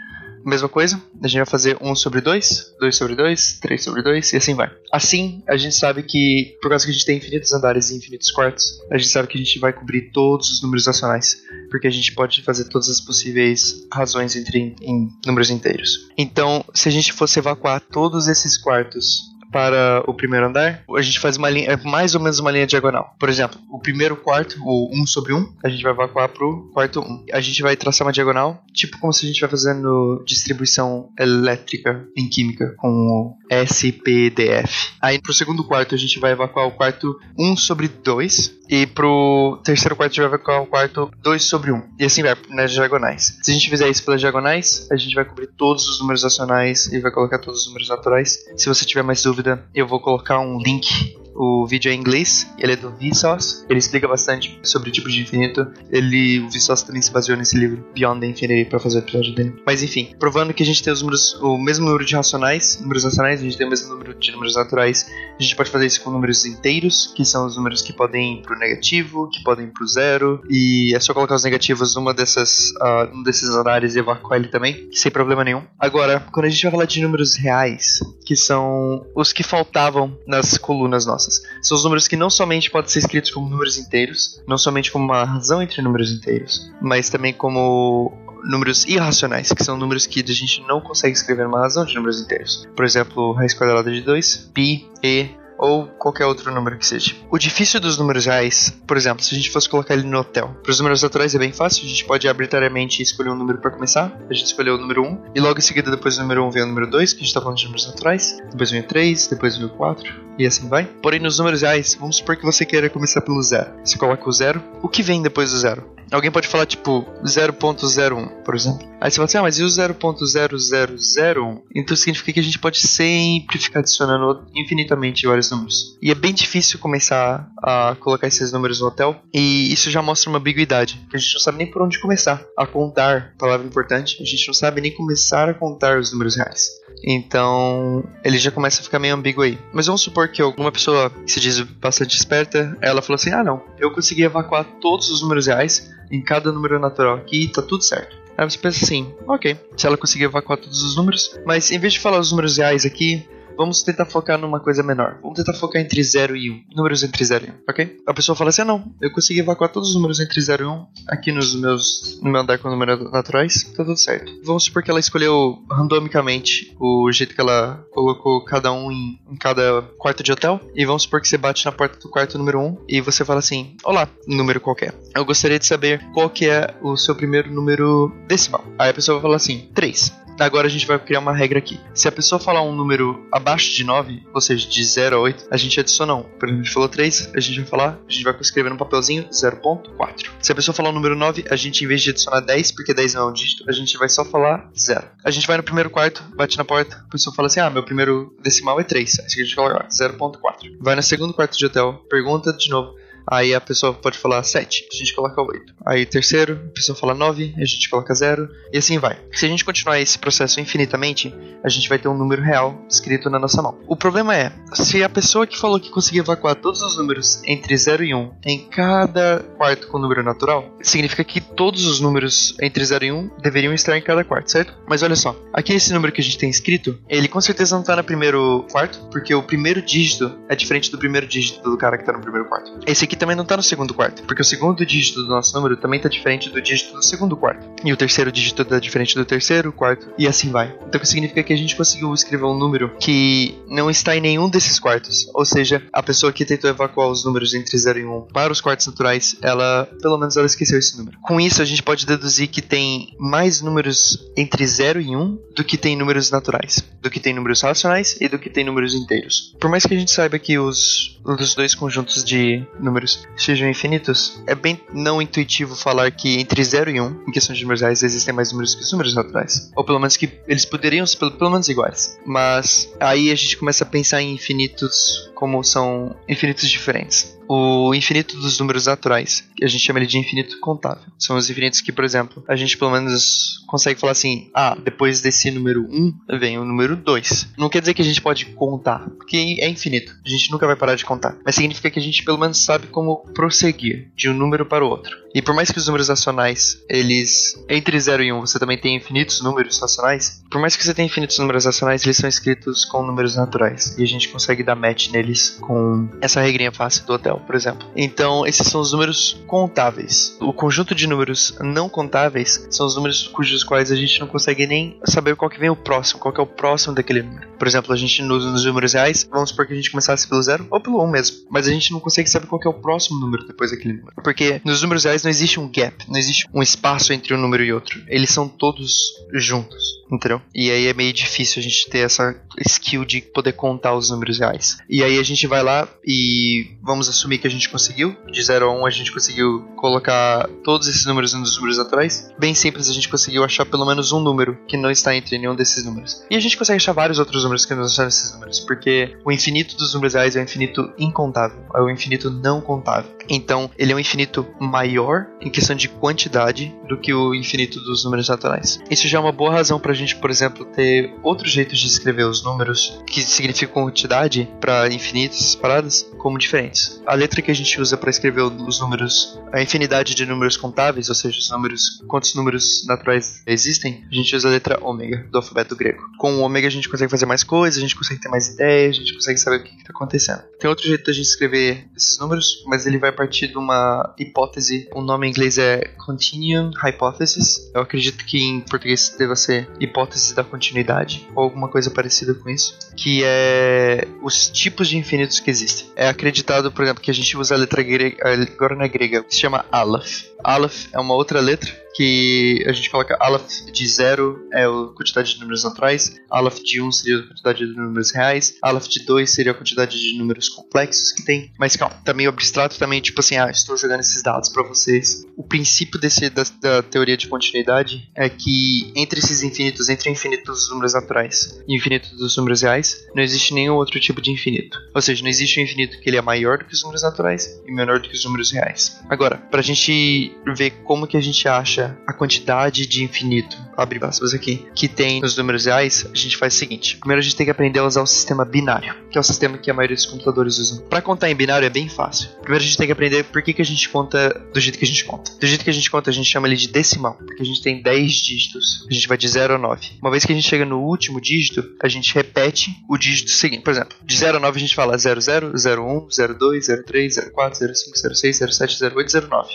Mesma 0.44 0.68
coisa, 0.68 1.00
a 1.22 1.28
gente 1.28 1.38
vai 1.38 1.46
fazer 1.46 1.76
1 1.80 1.94
sobre 1.94 2.20
2, 2.20 2.74
2 2.80 2.96
sobre 2.96 3.16
2, 3.16 3.58
3 3.60 3.82
sobre 3.82 4.02
2 4.02 4.32
e 4.32 4.36
assim 4.36 4.54
vai. 4.54 4.70
Assim, 4.92 5.42
a 5.48 5.56
gente 5.56 5.74
sabe 5.74 6.02
que, 6.02 6.56
por 6.60 6.68
causa 6.68 6.84
que 6.84 6.90
a 6.90 6.94
gente 6.94 7.06
tem 7.06 7.18
infinitos 7.18 7.52
andares 7.52 7.90
e 7.90 7.96
infinitos 7.96 8.30
quartos, 8.30 8.80
a 8.90 8.98
gente 8.98 9.08
sabe 9.08 9.28
que 9.28 9.38
a 9.38 9.40
gente 9.40 9.58
vai 9.58 9.72
cobrir 9.72 10.10
todos 10.12 10.50
os 10.50 10.62
números 10.62 10.86
racionais, 10.86 11.42
porque 11.70 11.86
a 11.86 11.90
gente 11.90 12.12
pode 12.12 12.42
fazer 12.42 12.64
todas 12.68 12.88
as 12.88 13.00
possíveis 13.00 13.86
razões 13.92 14.36
entre 14.36 14.74
em 14.80 15.08
números 15.26 15.50
inteiros. 15.50 16.08
Então, 16.16 16.64
se 16.74 16.88
a 16.88 16.92
gente 16.92 17.12
fosse 17.12 17.38
evacuar 17.38 17.80
todos 17.80 18.28
esses 18.28 18.56
quartos 18.56 19.31
para 19.52 20.02
o 20.06 20.14
primeiro 20.14 20.46
andar, 20.46 20.82
a 20.88 21.02
gente 21.02 21.20
faz 21.20 21.36
uma 21.36 21.50
linha, 21.50 21.72
é 21.72 21.76
mais 21.76 22.14
ou 22.14 22.20
menos 22.20 22.38
uma 22.38 22.50
linha 22.50 22.66
diagonal. 22.66 23.14
Por 23.18 23.28
exemplo, 23.28 23.60
o 23.70 23.78
primeiro 23.78 24.16
quarto, 24.16 24.56
o 24.60 24.90
1 25.02 25.06
sobre 25.06 25.34
1, 25.34 25.52
a 25.62 25.68
gente 25.68 25.82
vai 25.82 25.92
evacuar 25.92 26.28
para 26.30 26.44
o 26.44 26.70
quarto 26.72 27.00
1. 27.00 27.26
A 27.32 27.40
gente 27.40 27.62
vai 27.62 27.76
traçar 27.76 28.06
uma 28.06 28.12
diagonal, 28.12 28.64
tipo 28.72 28.98
como 28.98 29.12
se 29.12 29.26
a 29.26 29.28
gente 29.28 29.40
vai 29.40 29.50
fazendo 29.50 30.22
distribuição 30.26 31.10
elétrica 31.18 32.04
em 32.16 32.28
química, 32.28 32.74
com 32.78 32.88
o 32.88 33.36
SPDF. 33.50 34.92
Aí 35.00 35.20
para 35.20 35.30
o 35.30 35.34
segundo 35.34 35.62
quarto 35.64 35.94
a 35.94 35.98
gente 35.98 36.18
vai 36.18 36.32
evacuar 36.32 36.66
o 36.66 36.72
quarto 36.72 37.18
1 37.38 37.56
sobre 37.56 37.88
2, 37.88 38.62
e 38.72 38.86
pro 38.86 39.60
terceiro 39.62 39.94
quarto 39.94 40.12
a 40.12 40.14
gente 40.14 40.20
vai 40.20 40.28
evacuar 40.28 40.62
o 40.62 40.66
quarto 40.66 41.10
2 41.22 41.44
sobre 41.44 41.72
1. 41.72 41.82
E 41.98 42.04
assim 42.06 42.22
vai, 42.22 42.34
nas 42.48 42.72
diagonais. 42.72 43.38
Se 43.42 43.50
a 43.50 43.54
gente 43.54 43.68
fizer 43.68 43.88
isso 43.88 44.02
pelas 44.02 44.20
diagonais, 44.20 44.88
a 44.90 44.96
gente 44.96 45.14
vai 45.14 45.26
cobrir 45.26 45.48
todos 45.48 45.86
os 45.88 46.00
números 46.00 46.22
racionais 46.22 46.86
e 46.86 46.98
vai 46.98 47.10
colocar 47.12 47.38
todos 47.38 47.60
os 47.60 47.66
números 47.66 47.90
naturais. 47.90 48.38
Se 48.56 48.68
você 48.68 48.86
tiver 48.86 49.02
mais 49.02 49.22
dúvida, 49.22 49.41
dúvida, 49.42 49.64
eu 49.74 49.86
vou 49.86 50.00
colocar 50.00 50.38
um 50.38 50.58
link 50.58 51.16
o 51.34 51.66
vídeo 51.66 51.90
é 51.90 51.94
em 51.94 51.98
inglês, 51.98 52.46
ele 52.58 52.72
é 52.72 52.76
do 52.76 52.90
Vsauce, 52.90 53.64
ele 53.68 53.78
explica 53.78 54.06
bastante 54.06 54.58
sobre 54.62 54.90
o 54.90 54.92
tipo 54.92 55.08
de 55.08 55.20
infinito. 55.20 55.66
Ele, 55.90 56.40
o 56.40 56.48
Vsauce 56.48 56.86
também 56.86 57.00
se 57.00 57.10
baseou 57.10 57.38
nesse 57.38 57.56
livro 57.56 57.84
Beyond 57.94 58.20
the 58.20 58.26
Infinity 58.26 58.68
para 58.68 58.78
fazer 58.78 58.98
o 58.98 59.00
episódio 59.00 59.34
dele. 59.34 59.54
Mas 59.66 59.82
enfim, 59.82 60.14
provando 60.18 60.52
que 60.52 60.62
a 60.62 60.66
gente 60.66 60.82
tem 60.82 60.92
os 60.92 61.00
números, 61.00 61.34
o 61.40 61.56
mesmo 61.58 61.86
número 61.86 62.04
de 62.04 62.14
racionais, 62.14 62.78
números 62.80 63.04
racionais, 63.04 63.40
a 63.40 63.44
gente 63.44 63.56
tem 63.56 63.66
o 63.66 63.70
mesmo 63.70 63.88
número 63.88 64.14
de 64.14 64.30
números 64.30 64.56
naturais. 64.56 65.06
A 65.38 65.42
gente 65.42 65.56
pode 65.56 65.70
fazer 65.70 65.86
isso 65.86 66.00
com 66.02 66.10
números 66.10 66.44
inteiros, 66.44 67.12
que 67.14 67.24
são 67.24 67.46
os 67.46 67.56
números 67.56 67.82
que 67.82 67.92
podem 67.92 68.38
ir 68.38 68.42
pro 68.42 68.58
negativo, 68.58 69.28
que 69.28 69.42
podem 69.42 69.66
ir 69.66 69.70
pro 69.70 69.86
zero, 69.86 70.42
e 70.48 70.94
é 70.94 71.00
só 71.00 71.12
colocar 71.12 71.34
os 71.34 71.44
negativos 71.44 71.94
numa 71.96 72.14
dessas, 72.14 72.70
uh, 72.80 73.14
um 73.14 73.22
desses 73.22 73.48
andares 73.50 73.94
e 73.94 73.98
evacuar 73.98 74.38
ele 74.38 74.48
também, 74.48 74.88
sem 74.92 75.10
problema 75.10 75.44
nenhum. 75.44 75.62
Agora, 75.78 76.20
quando 76.32 76.46
a 76.46 76.48
gente 76.48 76.62
vai 76.62 76.72
falar 76.72 76.84
de 76.84 77.00
números 77.00 77.36
reais, 77.36 78.00
que 78.24 78.36
são 78.36 79.06
os 79.14 79.32
que 79.32 79.42
faltavam 79.42 80.16
nas 80.26 80.56
colunas 80.58 81.06
nossas. 81.06 81.42
São 81.62 81.76
os 81.76 81.84
números 81.84 82.06
que 82.06 82.16
não 82.16 82.30
somente 82.30 82.70
podem 82.70 82.90
ser 82.90 83.00
escritos 83.00 83.30
como 83.30 83.48
números 83.48 83.78
inteiros, 83.78 84.42
não 84.46 84.58
somente 84.58 84.90
como 84.90 85.04
uma 85.04 85.24
razão 85.24 85.62
entre 85.62 85.82
números 85.82 86.10
inteiros, 86.10 86.70
mas 86.80 87.08
também 87.08 87.32
como 87.32 88.12
números 88.44 88.84
irracionais, 88.84 89.52
que 89.52 89.64
são 89.64 89.76
números 89.76 90.06
que 90.06 90.20
a 90.20 90.32
gente 90.32 90.62
não 90.66 90.80
consegue 90.80 91.16
escrever 91.16 91.46
uma 91.46 91.60
razão 91.60 91.84
de 91.84 91.94
números 91.94 92.20
inteiros. 92.20 92.68
Por 92.74 92.84
exemplo, 92.84 93.32
raiz 93.32 93.54
quadrada 93.54 93.90
de 93.90 94.00
2, 94.00 94.50
pi, 94.52 94.88
e, 95.02 95.28
ou 95.62 95.86
qualquer 95.86 96.26
outro 96.26 96.52
número 96.52 96.76
que 96.76 96.84
seja. 96.84 97.14
O 97.30 97.38
difícil 97.38 97.78
dos 97.78 97.96
números 97.96 98.26
reais, 98.26 98.76
por 98.84 98.96
exemplo, 98.96 99.22
se 99.22 99.32
a 99.32 99.38
gente 99.38 99.48
fosse 99.48 99.68
colocar 99.68 99.94
ele 99.94 100.02
no 100.02 100.18
hotel, 100.18 100.56
para 100.60 100.72
os 100.72 100.78
números 100.78 101.00
naturais 101.00 101.34
é 101.36 101.38
bem 101.38 101.52
fácil, 101.52 101.84
a 101.84 101.88
gente 101.88 102.04
pode 102.04 102.26
arbitrariamente 102.28 103.00
escolher 103.00 103.30
um 103.30 103.36
número 103.36 103.58
para 103.58 103.70
começar. 103.70 104.12
A 104.28 104.34
gente 104.34 104.46
escolheu 104.46 104.74
o 104.74 104.78
número 104.78 105.04
1, 105.04 105.18
e 105.36 105.40
logo 105.40 105.58
em 105.58 105.62
seguida, 105.62 105.90
depois 105.90 106.16
do 106.16 106.22
número 106.22 106.44
1 106.46 106.50
vem 106.50 106.62
o 106.64 106.66
número 106.66 106.90
2, 106.90 107.12
que 107.12 107.18
a 107.18 107.20
gente 107.20 107.28
está 107.28 107.40
falando 107.40 107.58
de 107.58 107.64
números 107.64 107.86
naturais, 107.86 108.38
depois 108.50 108.70
vem 108.72 108.80
o 108.80 108.84
3, 108.84 109.26
depois 109.28 109.56
vem 109.56 109.66
o 109.66 109.70
4, 109.70 110.12
e 110.36 110.46
assim 110.46 110.68
vai. 110.68 110.84
Porém, 110.84 111.20
nos 111.20 111.38
números 111.38 111.62
reais, 111.62 111.94
vamos 111.94 112.16
supor 112.16 112.36
que 112.36 112.44
você 112.44 112.66
queira 112.66 112.90
começar 112.90 113.20
pelo 113.20 113.40
zero. 113.40 113.70
Você 113.84 113.96
coloca 113.96 114.28
o 114.28 114.32
zero, 114.32 114.60
o 114.82 114.88
que 114.88 115.02
vem 115.02 115.22
depois 115.22 115.52
do 115.52 115.58
zero? 115.58 115.84
Alguém 116.12 116.30
pode 116.30 116.46
falar 116.46 116.66
tipo 116.66 117.06
0.01, 117.24 118.42
por 118.44 118.54
exemplo. 118.54 118.91
Aí 119.02 119.10
você 119.10 119.16
fala 119.16 119.24
assim, 119.24 119.38
ah, 119.38 119.42
mas 119.42 119.58
e 119.58 119.64
o 119.64 119.66
0.0001? 119.66 121.62
Então 121.74 121.96
significa 121.96 122.34
que 122.34 122.38
a 122.38 122.42
gente 122.42 122.60
pode 122.60 122.78
sempre 122.78 123.58
ficar 123.58 123.80
adicionando 123.80 124.46
infinitamente 124.54 125.26
vários 125.26 125.50
números. 125.50 125.98
E 126.00 126.12
é 126.12 126.14
bem 126.14 126.32
difícil 126.32 126.78
começar 126.78 127.50
a 127.60 127.96
colocar 127.98 128.28
esses 128.28 128.52
números 128.52 128.80
no 128.80 128.86
hotel. 128.86 129.20
E 129.34 129.72
isso 129.72 129.90
já 129.90 130.00
mostra 130.00 130.30
uma 130.30 130.38
ambiguidade. 130.38 131.04
Que 131.10 131.16
a 131.16 131.18
gente 131.18 131.34
não 131.34 131.40
sabe 131.40 131.58
nem 131.58 131.66
por 131.68 131.82
onde 131.82 132.00
começar 132.00 132.46
a 132.56 132.64
contar. 132.64 133.34
Palavra 133.36 133.66
importante. 133.66 134.22
A 134.22 134.24
gente 134.24 134.46
não 134.46 134.54
sabe 134.54 134.80
nem 134.80 134.94
começar 134.94 135.48
a 135.48 135.54
contar 135.54 135.98
os 135.98 136.12
números 136.12 136.36
reais. 136.36 136.68
Então, 137.04 138.04
ele 138.22 138.38
já 138.38 138.52
começa 138.52 138.80
a 138.80 138.84
ficar 138.84 139.00
meio 139.00 139.16
ambíguo 139.16 139.42
aí. 139.42 139.58
Mas 139.72 139.86
vamos 139.86 140.02
supor 140.02 140.28
que 140.28 140.40
alguma 140.40 140.70
pessoa 140.70 141.10
que 141.10 141.32
se 141.32 141.40
diz 141.40 141.58
bastante 141.60 142.16
esperta, 142.16 142.78
ela 142.80 143.02
falou 143.02 143.16
assim: 143.16 143.32
ah, 143.32 143.42
não, 143.42 143.64
eu 143.80 143.90
consegui 143.90 144.22
evacuar 144.22 144.64
todos 144.80 145.10
os 145.10 145.22
números 145.22 145.48
reais 145.48 145.90
em 146.08 146.22
cada 146.22 146.52
número 146.52 146.78
natural 146.78 147.16
aqui, 147.16 147.48
tá 147.48 147.62
tudo 147.62 147.82
certo. 147.82 148.21
Aí 148.42 148.50
você 148.50 148.58
pensa 148.58 148.84
assim, 148.84 149.14
ok, 149.26 149.56
se 149.76 149.86
ela 149.86 149.96
conseguir 149.96 150.24
evacuar 150.24 150.58
todos 150.58 150.82
os 150.82 150.96
números, 150.96 151.38
mas 151.46 151.70
em 151.70 151.78
vez 151.78 151.92
de 151.92 152.00
falar 152.00 152.18
os 152.18 152.30
números 152.32 152.56
reais 152.56 152.84
aqui, 152.84 153.24
vamos 153.56 153.82
tentar 153.82 154.06
focar 154.06 154.38
numa 154.38 154.60
coisa 154.60 154.82
menor. 154.82 155.18
Vamos 155.22 155.36
tentar 155.36 155.54
focar 155.54 155.80
entre 155.80 156.02
0 156.02 156.36
e 156.36 156.50
1. 156.50 156.52
Um. 156.52 156.62
Números 156.74 157.02
entre 157.02 157.24
0 157.24 157.46
e 157.46 157.50
1, 157.50 157.52
um, 157.52 157.56
ok? 157.68 157.96
A 158.06 158.14
pessoa 158.14 158.36
fala 158.36 158.50
assim: 158.50 158.62
ah, 158.62 158.66
não, 158.66 158.92
eu 159.00 159.10
consegui 159.12 159.40
evacuar 159.40 159.70
todos 159.70 159.90
os 159.90 159.94
números 159.94 160.20
entre 160.20 160.40
0 160.40 160.64
e 160.64 160.66
1 160.66 160.70
um, 160.70 160.86
aqui 161.08 161.32
nos 161.32 161.54
meus, 161.54 162.20
no 162.22 162.30
meu 162.30 162.40
andar 162.40 162.58
com 162.58 162.68
números 162.68 163.10
naturais, 163.10 163.64
tá 163.76 163.84
tudo 163.84 163.96
certo. 163.96 164.32
Vamos 164.44 164.64
supor 164.64 164.82
que 164.82 164.90
ela 164.90 165.00
escolheu 165.00 165.62
randomicamente 165.70 166.74
o 166.78 167.10
jeito 167.12 167.34
que 167.34 167.40
ela 167.40 167.84
colocou 167.92 168.44
cada 168.44 168.72
um 168.72 168.90
em, 168.90 169.20
em 169.30 169.36
cada 169.36 169.82
quarto 169.98 170.22
de 170.22 170.32
hotel. 170.32 170.60
E 170.74 170.84
vamos 170.84 171.02
supor 171.02 171.20
que 171.20 171.28
você 171.28 171.36
bate 171.36 171.64
na 171.64 171.72
porta 171.72 171.98
do 171.98 172.08
quarto 172.08 172.38
número 172.38 172.60
1 172.60 172.76
e 172.88 173.00
você 173.00 173.24
fala 173.24 173.38
assim: 173.38 173.76
Olá, 173.84 174.08
número 174.26 174.60
qualquer. 174.60 174.94
Eu 175.14 175.24
gostaria 175.24 175.58
de 175.58 175.66
saber 175.66 176.04
qual 176.12 176.30
que 176.30 176.48
é 176.48 176.74
o 176.82 176.96
seu 176.96 177.14
primeiro 177.14 177.52
número 177.52 178.12
decimal. 178.26 178.64
Aí 178.78 178.90
a 178.90 178.94
pessoa 178.94 179.16
vai 179.16 179.22
falar 179.22 179.36
assim: 179.36 179.68
3. 179.74 180.22
Agora 180.42 180.66
a 180.66 180.70
gente 180.70 180.86
vai 180.86 180.98
criar 180.98 181.20
uma 181.20 181.32
regra 181.32 181.58
aqui. 181.58 181.78
Se 181.94 182.08
a 182.08 182.12
pessoa 182.12 182.38
falar 182.38 182.62
um 182.62 182.74
número 182.74 183.26
abaixo 183.30 183.72
de 183.72 183.84
9, 183.84 184.22
ou 184.34 184.40
seja, 184.40 184.68
de 184.68 184.84
0 184.84 185.16
a 185.16 185.20
8, 185.20 185.46
a 185.50 185.56
gente 185.56 185.78
adiciona 185.78 186.14
1. 186.14 186.22
Por 186.22 186.48
exemplo, 186.48 186.60
a 186.60 186.64
gente 186.64 186.74
falou 186.74 186.88
3, 186.88 187.30
a 187.34 187.40
gente 187.40 187.60
vai 187.60 187.68
falar, 187.68 187.98
a 188.08 188.12
gente 188.12 188.24
vai 188.24 188.36
escrever 188.40 188.70
no 188.70 188.76
papelzinho 188.76 189.24
0.4. 189.30 190.26
Se 190.40 190.50
a 190.50 190.54
pessoa 190.54 190.74
falar 190.74 190.90
o 190.90 190.92
número 190.92 191.14
9, 191.14 191.44
a 191.48 191.56
gente, 191.56 191.84
em 191.84 191.86
vez 191.86 192.02
de 192.02 192.10
adicionar 192.10 192.40
10, 192.40 192.72
porque 192.72 192.92
10 192.92 193.14
não 193.14 193.22
é 193.22 193.30
um 193.30 193.32
dígito, 193.32 193.64
a 193.68 193.72
gente 193.72 193.96
vai 193.96 194.08
só 194.08 194.24
falar 194.24 194.68
0. 194.76 195.04
A 195.24 195.30
gente 195.30 195.46
vai 195.46 195.56
no 195.56 195.62
primeiro 195.62 195.90
quarto, 195.90 196.22
bate 196.34 196.58
na 196.58 196.64
porta, 196.64 196.96
a 196.96 197.10
pessoa 197.10 197.34
fala 197.34 197.46
assim: 197.46 197.60
ah, 197.60 197.70
meu 197.70 197.84
primeiro 197.84 198.34
decimal 198.42 198.80
é 198.80 198.84
3. 198.84 199.20
Aí 199.20 199.26
a 199.26 199.28
gente 199.28 199.54
fala 199.54 199.86
0.4. 199.88 200.76
Vai 200.80 200.96
no 200.96 201.02
segundo 201.02 201.32
quarto 201.32 201.56
de 201.56 201.66
hotel, 201.66 202.04
pergunta 202.10 202.52
de 202.52 202.68
novo. 202.68 203.01
Aí 203.30 203.54
a 203.54 203.60
pessoa 203.60 203.94
pode 203.94 204.18
falar 204.18 204.42
7, 204.42 204.88
a 204.92 204.96
gente 204.96 205.14
coloca 205.14 205.40
8. 205.40 205.74
Aí 205.86 206.06
terceiro, 206.06 206.60
a 206.70 206.74
pessoa 206.74 206.96
fala 206.96 207.14
9, 207.14 207.54
a 207.56 207.64
gente 207.64 207.88
coloca 207.88 208.14
0. 208.14 208.48
E 208.72 208.78
assim 208.78 208.98
vai. 208.98 209.18
Se 209.32 209.46
a 209.46 209.48
gente 209.48 209.64
continuar 209.64 210.00
esse 210.00 210.18
processo 210.18 210.60
infinitamente, 210.60 211.34
a 211.62 211.68
gente 211.68 211.88
vai 211.88 211.98
ter 211.98 212.08
um 212.08 212.16
número 212.16 212.42
real 212.42 212.84
escrito 212.88 213.30
na 213.30 213.38
nossa 213.38 213.62
mão. 213.62 213.78
O 213.86 213.96
problema 213.96 214.36
é, 214.36 214.52
se 214.74 215.02
a 215.02 215.08
pessoa 215.08 215.46
que 215.46 215.58
falou 215.58 215.78
que 215.78 215.90
conseguia 215.90 216.20
evacuar 216.20 216.54
todos 216.56 216.82
os 216.82 216.96
números 216.96 217.42
entre 217.44 217.76
0 217.76 218.04
e 218.04 218.14
1 218.14 218.30
em 218.44 218.68
cada 218.68 219.40
quarto 219.56 219.88
com 219.88 219.98
número 219.98 220.22
natural, 220.22 220.76
significa 220.82 221.24
que 221.24 221.40
todos 221.40 221.86
os 221.86 222.00
números 222.00 222.56
entre 222.60 222.84
0 222.84 223.04
e 223.04 223.12
1 223.12 223.30
deveriam 223.40 223.72
estar 223.72 223.96
em 223.96 224.02
cada 224.02 224.24
quarto, 224.24 224.50
certo? 224.50 224.74
Mas 224.86 225.02
olha 225.02 225.16
só, 225.16 225.36
aqui 225.52 225.72
esse 225.72 225.92
número 225.92 226.12
que 226.12 226.20
a 226.20 226.24
gente 226.24 226.38
tem 226.38 226.50
escrito, 226.50 226.98
ele 227.08 227.28
com 227.28 227.40
certeza 227.40 227.74
não 227.74 227.82
está 227.82 227.96
no 227.96 228.04
primeiro 228.04 228.66
quarto, 228.70 228.98
porque 229.10 229.34
o 229.34 229.42
primeiro 229.42 229.80
dígito 229.80 230.36
é 230.48 230.56
diferente 230.56 230.90
do 230.90 230.98
primeiro 230.98 231.26
dígito 231.26 231.62
do 231.62 231.76
cara 231.76 231.96
que 231.96 232.02
está 232.02 232.12
no 232.12 232.20
primeiro 232.20 232.48
quarto. 232.48 232.78
Esse 232.86 233.04
aqui 233.04 233.11
aqui 233.12 233.16
também 233.16 233.36
não 233.36 233.42
está 233.42 233.56
no 233.56 233.62
segundo 233.62 233.92
quarto, 233.92 234.22
porque 234.22 234.40
o 234.40 234.44
segundo 234.44 234.84
dígito 234.86 235.22
do 235.22 235.28
nosso 235.28 235.54
número 235.54 235.76
também 235.76 235.98
está 235.98 236.08
diferente 236.08 236.48
do 236.48 236.60
dígito 236.62 236.94
do 236.94 237.02
segundo 237.02 237.36
quarto. 237.36 237.68
E 237.84 237.92
o 237.92 237.96
terceiro 237.96 238.32
dígito 238.32 238.62
está 238.62 238.78
diferente 238.78 239.14
do 239.14 239.24
terceiro, 239.24 239.70
quarto, 239.70 240.08
e 240.16 240.26
assim 240.26 240.50
vai. 240.50 240.74
Então, 240.86 241.00
que 241.00 241.06
significa 241.06 241.42
que 241.42 241.52
a 241.52 241.56
gente 241.56 241.76
conseguiu 241.76 242.12
escrever 242.14 242.44
um 242.44 242.56
número 242.56 242.96
que 242.98 243.54
não 243.68 243.90
está 243.90 244.16
em 244.16 244.20
nenhum 244.20 244.48
desses 244.48 244.78
quartos. 244.78 245.28
Ou 245.34 245.44
seja, 245.44 245.82
a 245.92 246.02
pessoa 246.02 246.32
que 246.32 246.44
tentou 246.44 246.70
evacuar 246.70 247.08
os 247.08 247.24
números 247.24 247.54
entre 247.54 247.76
0 247.76 247.98
e 247.98 248.04
1 248.04 248.20
para 248.32 248.52
os 248.52 248.60
quartos 248.60 248.86
naturais, 248.86 249.36
ela, 249.42 249.88
pelo 250.00 250.16
menos, 250.16 250.36
ela 250.36 250.46
esqueceu 250.46 250.78
esse 250.78 250.96
número. 250.96 251.18
Com 251.20 251.40
isso, 251.40 251.60
a 251.60 251.64
gente 251.64 251.82
pode 251.82 252.06
deduzir 252.06 252.48
que 252.48 252.62
tem 252.62 253.14
mais 253.18 253.60
números 253.60 254.18
entre 254.36 254.66
0 254.66 255.00
e 255.00 255.14
1 255.14 255.38
do 255.54 255.64
que 255.64 255.76
tem 255.76 255.96
números 255.96 256.30
naturais, 256.30 256.82
do 257.00 257.10
que 257.10 257.20
tem 257.20 257.34
números 257.34 257.60
racionais 257.60 258.16
e 258.20 258.28
do 258.28 258.38
que 258.38 258.48
tem 258.48 258.64
números 258.64 258.94
inteiros. 258.94 259.54
Por 259.60 259.70
mais 259.70 259.84
que 259.84 259.94
a 259.94 259.98
gente 259.98 260.10
saiba 260.10 260.38
que 260.38 260.58
os, 260.58 261.20
os 261.24 261.54
dois 261.54 261.74
conjuntos 261.74 262.24
de 262.24 262.64
números 262.80 263.01
números 263.02 263.26
sejam 263.36 263.68
infinitos, 263.68 264.40
é 264.46 264.54
bem 264.54 264.80
não 264.92 265.20
intuitivo 265.20 265.74
falar 265.74 266.10
que 266.10 266.38
entre 266.38 266.62
0 266.62 266.90
e 266.90 267.00
1, 267.00 267.04
um, 267.04 267.24
em 267.28 267.32
questão 267.32 267.54
de 267.54 267.62
números 267.62 267.80
reais, 267.80 268.02
existem 268.02 268.32
mais 268.32 268.52
números 268.52 268.74
que 268.74 268.82
os 268.82 268.92
números 268.92 269.14
naturais. 269.14 269.70
Ou 269.76 269.84
pelo 269.84 269.98
menos 269.98 270.16
que 270.16 270.30
eles 270.46 270.64
poderiam 270.64 271.06
ser 271.06 271.18
pelo, 271.18 271.32
pelo 271.32 271.50
menos 271.50 271.68
iguais. 271.68 272.18
Mas 272.24 272.92
aí 273.00 273.30
a 273.30 273.34
gente 273.34 273.56
começa 273.56 273.84
a 273.84 273.86
pensar 273.86 274.22
em 274.22 274.32
infinitos 274.32 275.30
como 275.34 275.62
são 275.64 276.14
infinitos 276.28 276.70
diferentes. 276.70 277.36
O 277.48 277.94
infinito 277.94 278.36
dos 278.36 278.58
números 278.58 278.86
naturais, 278.86 279.48
que 279.56 279.64
a 279.64 279.68
gente 279.68 279.84
chama 279.84 279.98
ele 279.98 280.06
de 280.06 280.18
infinito 280.18 280.58
contável. 280.60 281.04
São 281.18 281.36
os 281.36 281.48
infinitos 281.50 281.80
que, 281.80 281.92
por 281.92 282.04
exemplo, 282.04 282.42
a 282.48 282.56
gente 282.56 282.76
pelo 282.78 282.90
menos 282.90 283.62
consegue 283.66 283.98
falar 283.98 284.12
assim: 284.12 284.50
ah, 284.54 284.76
depois 284.82 285.20
desse 285.20 285.50
número 285.50 285.86
1 285.90 286.38
vem 286.38 286.58
o 286.58 286.64
número 286.64 286.96
2. 286.96 287.48
Não 287.56 287.68
quer 287.68 287.80
dizer 287.80 287.94
que 287.94 288.02
a 288.02 288.04
gente 288.04 288.20
pode 288.20 288.46
contar, 288.46 289.08
porque 289.10 289.58
é 289.60 289.68
infinito. 289.68 290.14
A 290.24 290.28
gente 290.28 290.50
nunca 290.50 290.66
vai 290.66 290.76
parar 290.76 290.94
de 290.94 291.04
contar. 291.04 291.36
Mas 291.44 291.54
significa 291.54 291.90
que 291.90 291.98
a 291.98 292.02
gente 292.02 292.24
pelo 292.24 292.38
menos 292.38 292.58
sabe 292.58 292.86
como 292.88 293.18
prosseguir 293.34 294.10
de 294.14 294.28
um 294.28 294.34
número 294.34 294.66
para 294.66 294.84
o 294.84 294.88
outro. 294.88 295.22
E 295.34 295.40
por 295.40 295.54
mais 295.54 295.70
que 295.70 295.78
os 295.78 295.86
números 295.86 296.08
racionais, 296.08 296.78
eles 296.88 297.54
entre 297.68 297.98
0 297.98 298.22
e 298.22 298.32
1, 298.32 298.40
você 298.40 298.58
também 298.58 298.76
tem 298.76 298.96
infinitos 298.96 299.40
números 299.40 299.80
racionais. 299.80 300.42
Por 300.50 300.60
mais 300.60 300.76
que 300.76 300.84
você 300.84 300.92
tenha 300.92 301.06
infinitos 301.06 301.38
números 301.38 301.64
racionais, 301.64 302.04
eles 302.04 302.18
são 302.18 302.28
escritos 302.28 302.84
com 302.84 303.02
números 303.02 303.36
naturais. 303.36 303.96
E 303.98 304.02
a 304.02 304.06
gente 304.06 304.28
consegue 304.28 304.62
dar 304.62 304.74
match 304.74 305.08
neles 305.10 305.56
com 305.60 306.10
essa 306.20 306.40
regrinha 306.40 306.70
fácil 306.70 307.06
do 307.06 307.14
hotel, 307.14 307.31
por 307.40 307.54
exemplo. 307.54 307.88
Então, 307.96 308.46
esses 308.46 308.66
são 308.66 308.80
os 308.80 308.92
números 308.92 309.42
contáveis. 309.46 310.36
O 310.40 310.52
conjunto 310.52 310.94
de 310.94 311.06
números 311.06 311.56
não 311.60 311.88
contáveis 311.88 312.66
são 312.70 312.86
os 312.86 312.96
números 312.96 313.28
cujos 313.28 313.64
quais 313.64 313.90
a 313.90 313.96
gente 313.96 314.20
não 314.20 314.26
consegue 314.26 314.66
nem 314.66 314.98
saber 315.04 315.36
qual 315.36 315.50
que 315.50 315.58
vem 315.58 315.70
o 315.70 315.76
próximo, 315.76 316.20
qual 316.20 316.32
que 316.32 316.40
é 316.40 316.42
o 316.42 316.46
próximo 316.46 316.94
daquele 316.94 317.22
número. 317.22 317.48
Por 317.58 317.68
exemplo, 317.68 317.92
a 317.92 317.96
gente 317.96 318.22
nos, 318.22 318.44
nos 318.44 318.64
números 318.64 318.92
reais, 318.92 319.28
vamos 319.30 319.50
supor 319.50 319.66
que 319.66 319.72
a 319.72 319.76
gente 319.76 319.90
começasse 319.90 320.26
pelo 320.26 320.42
zero 320.42 320.66
ou 320.70 320.80
pelo 320.80 321.02
1 321.02 321.04
um 321.04 321.10
mesmo. 321.10 321.36
Mas 321.50 321.68
a 321.68 321.70
gente 321.70 321.92
não 321.92 322.00
consegue 322.00 322.28
saber 322.28 322.46
qual 322.46 322.60
que 322.60 322.66
é 322.66 322.70
o 322.70 322.74
próximo 322.74 323.20
número 323.20 323.46
depois 323.46 323.70
daquele 323.70 323.94
número. 323.94 324.14
Porque 324.22 324.60
nos 324.64 324.82
números 324.82 325.04
reais 325.04 325.22
não 325.22 325.30
existe 325.30 325.60
um 325.60 325.70
gap, 325.70 325.94
não 326.08 326.18
existe 326.18 326.48
um 326.52 326.62
espaço 326.62 327.12
entre 327.12 327.34
um 327.34 327.38
número 327.38 327.62
e 327.62 327.72
outro. 327.72 328.02
Eles 328.08 328.30
são 328.30 328.48
todos 328.48 329.12
juntos, 329.32 330.02
entendeu? 330.10 330.40
E 330.54 330.70
aí 330.70 330.86
é 330.86 330.94
meio 330.94 331.12
difícil 331.12 331.60
a 331.60 331.62
gente 331.62 331.88
ter 331.88 332.00
essa 332.00 332.34
skill 332.66 333.04
de 333.04 333.20
poder 333.20 333.52
contar 333.52 333.94
os 333.94 334.10
números 334.10 334.38
reais. 334.38 334.78
E 334.88 335.02
aí 335.02 335.18
a 335.18 335.22
gente 335.22 335.46
vai 335.46 335.62
lá 335.62 335.88
e 336.04 336.76
vamos 336.82 337.08
assumir 337.08 337.21
que 337.38 337.46
a 337.46 337.50
gente 337.50 337.68
conseguiu. 337.68 338.16
De 338.30 338.42
0 338.42 338.66
a 338.66 338.72
1 338.72 338.80
um, 338.80 338.86
a 338.86 338.90
gente 338.90 339.12
conseguiu 339.12 339.62
colocar 339.76 340.48
todos 340.64 340.88
esses 340.88 341.06
números 341.06 341.32
nos 341.34 341.56
números 341.56 341.78
atrás. 341.78 342.30
Bem 342.38 342.54
simples, 342.54 342.88
a 342.88 342.92
gente 342.92 343.08
conseguiu 343.08 343.44
achar 343.44 343.64
pelo 343.66 343.86
menos 343.86 344.12
um 344.12 344.20
número 344.20 344.58
que 344.66 344.76
não 344.76 344.90
está 344.90 345.14
entre 345.14 345.38
nenhum 345.38 345.54
desses 345.54 345.84
números. 345.84 346.24
E 346.30 346.36
a 346.36 346.40
gente 346.40 346.56
consegue 346.56 346.76
achar 346.76 346.92
vários 346.92 347.18
outros 347.18 347.42
números 347.42 347.64
que 347.64 347.74
não 347.74 347.84
estão 347.84 348.04
nesses 348.04 348.32
números, 348.32 348.60
porque 348.60 349.16
o 349.24 349.32
infinito 349.32 349.76
dos 349.76 349.94
números 349.94 350.14
reais 350.14 350.36
é 350.36 350.40
o 350.40 350.42
infinito 350.42 350.92
incontável, 350.98 351.64
é 351.74 351.80
o 351.80 351.90
infinito 351.90 352.30
não 352.30 352.60
contável. 352.60 353.10
Então, 353.28 353.70
ele 353.78 353.92
é 353.92 353.96
um 353.96 353.98
infinito 353.98 354.46
maior 354.60 355.26
em 355.40 355.50
questão 355.50 355.76
de 355.76 355.88
quantidade 355.88 356.74
do 356.88 356.98
que 356.98 357.12
o 357.14 357.34
infinito 357.34 357.80
dos 357.80 358.04
números 358.04 358.28
naturais. 358.28 358.80
Isso 358.90 359.08
já 359.08 359.18
é 359.18 359.20
uma 359.20 359.32
boa 359.32 359.52
razão 359.52 359.78
para 359.78 359.92
a 359.92 359.94
gente, 359.94 360.16
por 360.16 360.30
exemplo, 360.30 360.64
ter 360.64 361.14
outros 361.22 361.50
jeitos 361.50 361.78
de 361.78 361.86
escrever 361.86 362.24
os 362.24 362.42
números 362.42 363.00
que 363.06 363.22
significam 363.22 363.84
quantidade 363.84 364.48
para 364.60 364.88
infinitas 364.92 365.54
paradas 365.54 366.06
como 366.18 366.38
diferentes. 366.38 367.02
A 367.12 367.14
letra 367.14 367.42
que 367.42 367.50
a 367.50 367.54
gente 367.54 367.78
usa 367.78 367.94
para 367.94 368.08
escrever 368.08 368.40
os 368.40 368.80
números, 368.80 369.38
a 369.52 369.60
infinidade 369.60 370.14
de 370.14 370.24
números 370.24 370.56
contáveis, 370.56 371.10
ou 371.10 371.14
seja, 371.14 371.38
os 371.38 371.50
números, 371.50 372.02
quantos 372.08 372.34
números 372.34 372.86
naturais 372.86 373.42
existem, 373.46 374.02
a 374.10 374.14
gente 374.14 374.34
usa 374.34 374.48
a 374.48 374.50
letra 374.50 374.78
ômega 374.82 375.28
do 375.30 375.36
alfabeto 375.36 375.76
grego. 375.76 376.02
Com 376.16 376.36
o 376.36 376.40
ômega 376.40 376.66
a 376.66 376.70
gente 376.70 376.88
consegue 376.88 377.10
fazer 377.10 377.26
mais 377.26 377.44
coisas, 377.44 377.76
a 377.76 377.82
gente 377.82 377.94
consegue 377.94 378.18
ter 378.18 378.30
mais 378.30 378.48
ideias, 378.48 378.96
a 378.96 379.00
gente 379.00 379.12
consegue 379.12 379.38
saber 379.38 379.56
o 379.56 379.62
que 379.62 379.76
está 379.76 379.90
acontecendo. 379.90 380.42
Tem 380.58 380.70
outro 380.70 380.86
jeito 380.86 381.04
da 381.04 381.12
gente 381.12 381.26
escrever 381.26 381.86
esses 381.94 382.18
números, 382.18 382.64
mas 382.66 382.86
ele 382.86 382.96
vai 382.96 383.12
partir 383.12 383.48
de 383.48 383.58
uma 383.58 384.14
hipótese. 384.18 384.88
O 384.94 385.02
nome 385.02 385.26
em 385.26 385.30
inglês 385.32 385.58
é 385.58 385.84
Continuum 386.06 386.70
Hypothesis. 386.82 387.70
Eu 387.74 387.82
acredito 387.82 388.24
que 388.24 388.42
em 388.42 388.60
português 388.60 389.14
deva 389.18 389.36
ser 389.36 389.68
hipótese 389.78 390.34
da 390.34 390.42
continuidade 390.42 391.28
ou 391.36 391.42
alguma 391.42 391.68
coisa 391.68 391.90
parecida 391.90 392.32
com 392.32 392.48
isso, 392.48 392.78
que 392.96 393.20
é 393.22 394.08
os 394.22 394.48
tipos 394.48 394.88
de 394.88 394.96
infinitos 394.96 395.40
que 395.40 395.50
existem. 395.50 395.88
É 395.94 396.08
acreditado, 396.08 396.72
por 396.72 396.82
exemplo, 396.84 397.01
que 397.02 397.10
a 397.10 397.14
gente 397.14 397.36
usa 397.36 397.54
a 397.54 397.58
letra 397.58 397.82
grega, 397.82 398.16
agora 398.22 398.84
é 398.84 398.88
grega, 398.88 399.24
se 399.28 399.38
chama 399.38 399.64
Aleph. 399.70 400.24
Aleph 400.42 400.86
é 400.92 400.98
uma 400.98 401.14
outra 401.14 401.40
letra 401.40 401.82
que 401.94 402.64
a 402.66 402.72
gente 402.72 402.90
coloca 402.90 403.16
Aleph 403.20 403.66
de 403.70 403.86
0 403.86 404.48
é 404.52 404.64
a 404.64 404.94
quantidade 404.94 405.34
de 405.34 405.40
números 405.40 405.64
naturais, 405.64 406.14
Aleph 406.30 406.60
de 406.60 406.80
1 406.80 406.86
um 406.86 406.92
seria 406.92 407.18
a 407.18 407.26
quantidade 407.26 407.58
de 407.66 407.76
números 407.76 408.10
reais, 408.12 408.54
Aleph 408.62 408.88
de 408.88 409.04
2 409.04 409.30
seria 409.30 409.52
a 409.52 409.54
quantidade 409.54 410.00
de 410.00 410.18
números 410.18 410.48
complexos 410.48 411.12
que 411.12 411.24
tem. 411.24 411.52
Mas 411.58 411.76
calma, 411.76 411.94
tá 412.04 412.14
meio 412.14 412.30
abstrato 412.30 412.78
também, 412.78 413.00
tipo 413.00 413.20
assim, 413.20 413.36
ah, 413.36 413.50
estou 413.50 413.76
jogando 413.76 414.00
esses 414.00 414.22
dados 414.22 414.48
para 414.48 414.62
vocês. 414.62 415.24
O 415.36 415.42
princípio 415.42 416.00
desse, 416.00 416.30
da, 416.30 416.44
da, 416.60 416.82
teoria 416.82 417.16
de 417.16 417.28
continuidade 417.28 418.08
é 418.14 418.28
que 418.28 418.92
entre 418.96 419.18
esses 419.18 419.42
infinitos, 419.42 419.88
entre 419.88 420.08
o 420.08 420.12
infinito 420.12 420.44
dos 420.44 420.70
números 420.70 420.94
naturais 420.94 421.60
e 421.68 421.74
o 421.74 421.76
infinito 421.76 422.14
dos 422.16 422.36
números 422.36 422.62
reais, 422.62 423.06
não 423.14 423.22
existe 423.22 423.54
nenhum 423.54 423.74
outro 423.74 424.00
tipo 424.00 424.20
de 424.20 424.30
infinito. 424.30 424.78
Ou 424.94 425.02
seja, 425.02 425.22
não 425.22 425.30
existe 425.30 425.60
um 425.60 425.62
infinito 425.62 426.00
que 426.00 426.08
ele 426.08 426.16
é 426.16 426.22
maior 426.22 426.58
do 426.58 426.64
que 426.64 426.74
os 426.74 426.82
números 426.92 427.02
naturais 427.02 427.60
e 427.66 427.72
menor 427.72 427.98
do 427.98 428.08
que 428.08 428.14
os 428.14 428.24
números 428.24 428.50
reais. 428.50 429.00
Agora, 429.08 429.36
pra 429.50 429.62
gente 429.62 430.36
ver 430.54 430.70
como 430.84 431.06
que 431.06 431.16
a 431.16 431.20
gente 431.20 431.48
acha 431.48 431.96
a 432.06 432.12
quantidade 432.12 432.86
de 432.86 433.02
infinito, 433.02 433.56
abre 433.76 433.98
aspas 434.02 434.34
aqui, 434.34 434.66
que 434.74 434.88
tem 434.88 435.20
nos 435.20 435.36
números 435.36 435.64
reais, 435.64 436.06
a 436.12 436.16
gente 436.16 436.36
faz 436.36 436.54
o 436.54 436.58
seguinte. 436.58 436.98
Primeiro 436.98 437.20
a 437.20 437.22
gente 437.22 437.36
tem 437.36 437.46
que 437.46 437.50
aprender 437.50 437.78
a 437.78 437.84
usar 437.84 438.02
o 438.02 438.06
sistema 438.06 438.44
binário, 438.44 438.94
que 439.10 439.16
é 439.16 439.20
o 439.20 439.24
sistema 439.24 439.56
que 439.56 439.70
a 439.70 439.74
maioria 439.74 439.96
dos 439.96 440.06
computadores 440.06 440.58
usam. 440.58 440.84
Para 440.88 441.00
contar 441.00 441.30
em 441.30 441.34
binário 441.34 441.64
é 441.64 441.70
bem 441.70 441.88
fácil. 441.88 442.28
Primeiro 442.42 442.62
a 442.62 442.66
gente 442.66 442.76
tem 442.76 442.86
que 442.86 442.92
aprender 442.92 443.24
por 443.24 443.42
que, 443.42 443.54
que 443.54 443.62
a 443.62 443.64
gente 443.64 443.88
conta 443.88 444.28
do 444.52 444.60
jeito 444.60 444.78
que 444.78 444.84
a 444.84 444.88
gente 444.88 445.04
conta. 445.04 445.32
Do 445.38 445.46
jeito 445.46 445.64
que 445.64 445.70
a 445.70 445.72
gente 445.72 445.90
conta, 445.90 446.10
a 446.10 446.12
gente 446.12 446.28
chama 446.28 446.46
ele 446.46 446.56
de 446.56 446.68
decimal, 446.68 447.14
porque 447.14 447.42
a 447.42 447.46
gente 447.46 447.62
tem 447.62 447.80
10 447.80 448.12
dígitos. 448.12 448.86
A 448.88 448.92
gente 448.92 449.08
vai 449.08 449.16
de 449.16 449.28
0 449.28 449.54
a 449.54 449.58
9. 449.58 449.92
Uma 450.00 450.10
vez 450.10 450.24
que 450.24 450.32
a 450.32 450.34
gente 450.34 450.48
chega 450.48 450.64
no 450.64 450.80
último 450.80 451.20
dígito, 451.20 451.64
a 451.82 451.88
gente 451.88 452.14
repete 452.14 452.70
o 452.88 452.98
dígito 452.98 453.30
seguinte. 453.30 453.62
Por 453.62 453.70
exemplo, 453.70 453.96
de 454.04 454.16
0 454.16 454.36
a 454.36 454.40
9 454.40 454.56
a 454.56 454.60
gente 454.60 454.74
fala 454.74 454.98
00, 454.98 455.52
01, 455.54 456.08
02, 456.38 456.68
03, 456.84 457.30
04, 457.32 457.74
05, 457.74 458.14
06, 458.14 458.38
07, 458.38 458.84
08, 458.84 459.28
09. 459.28 459.48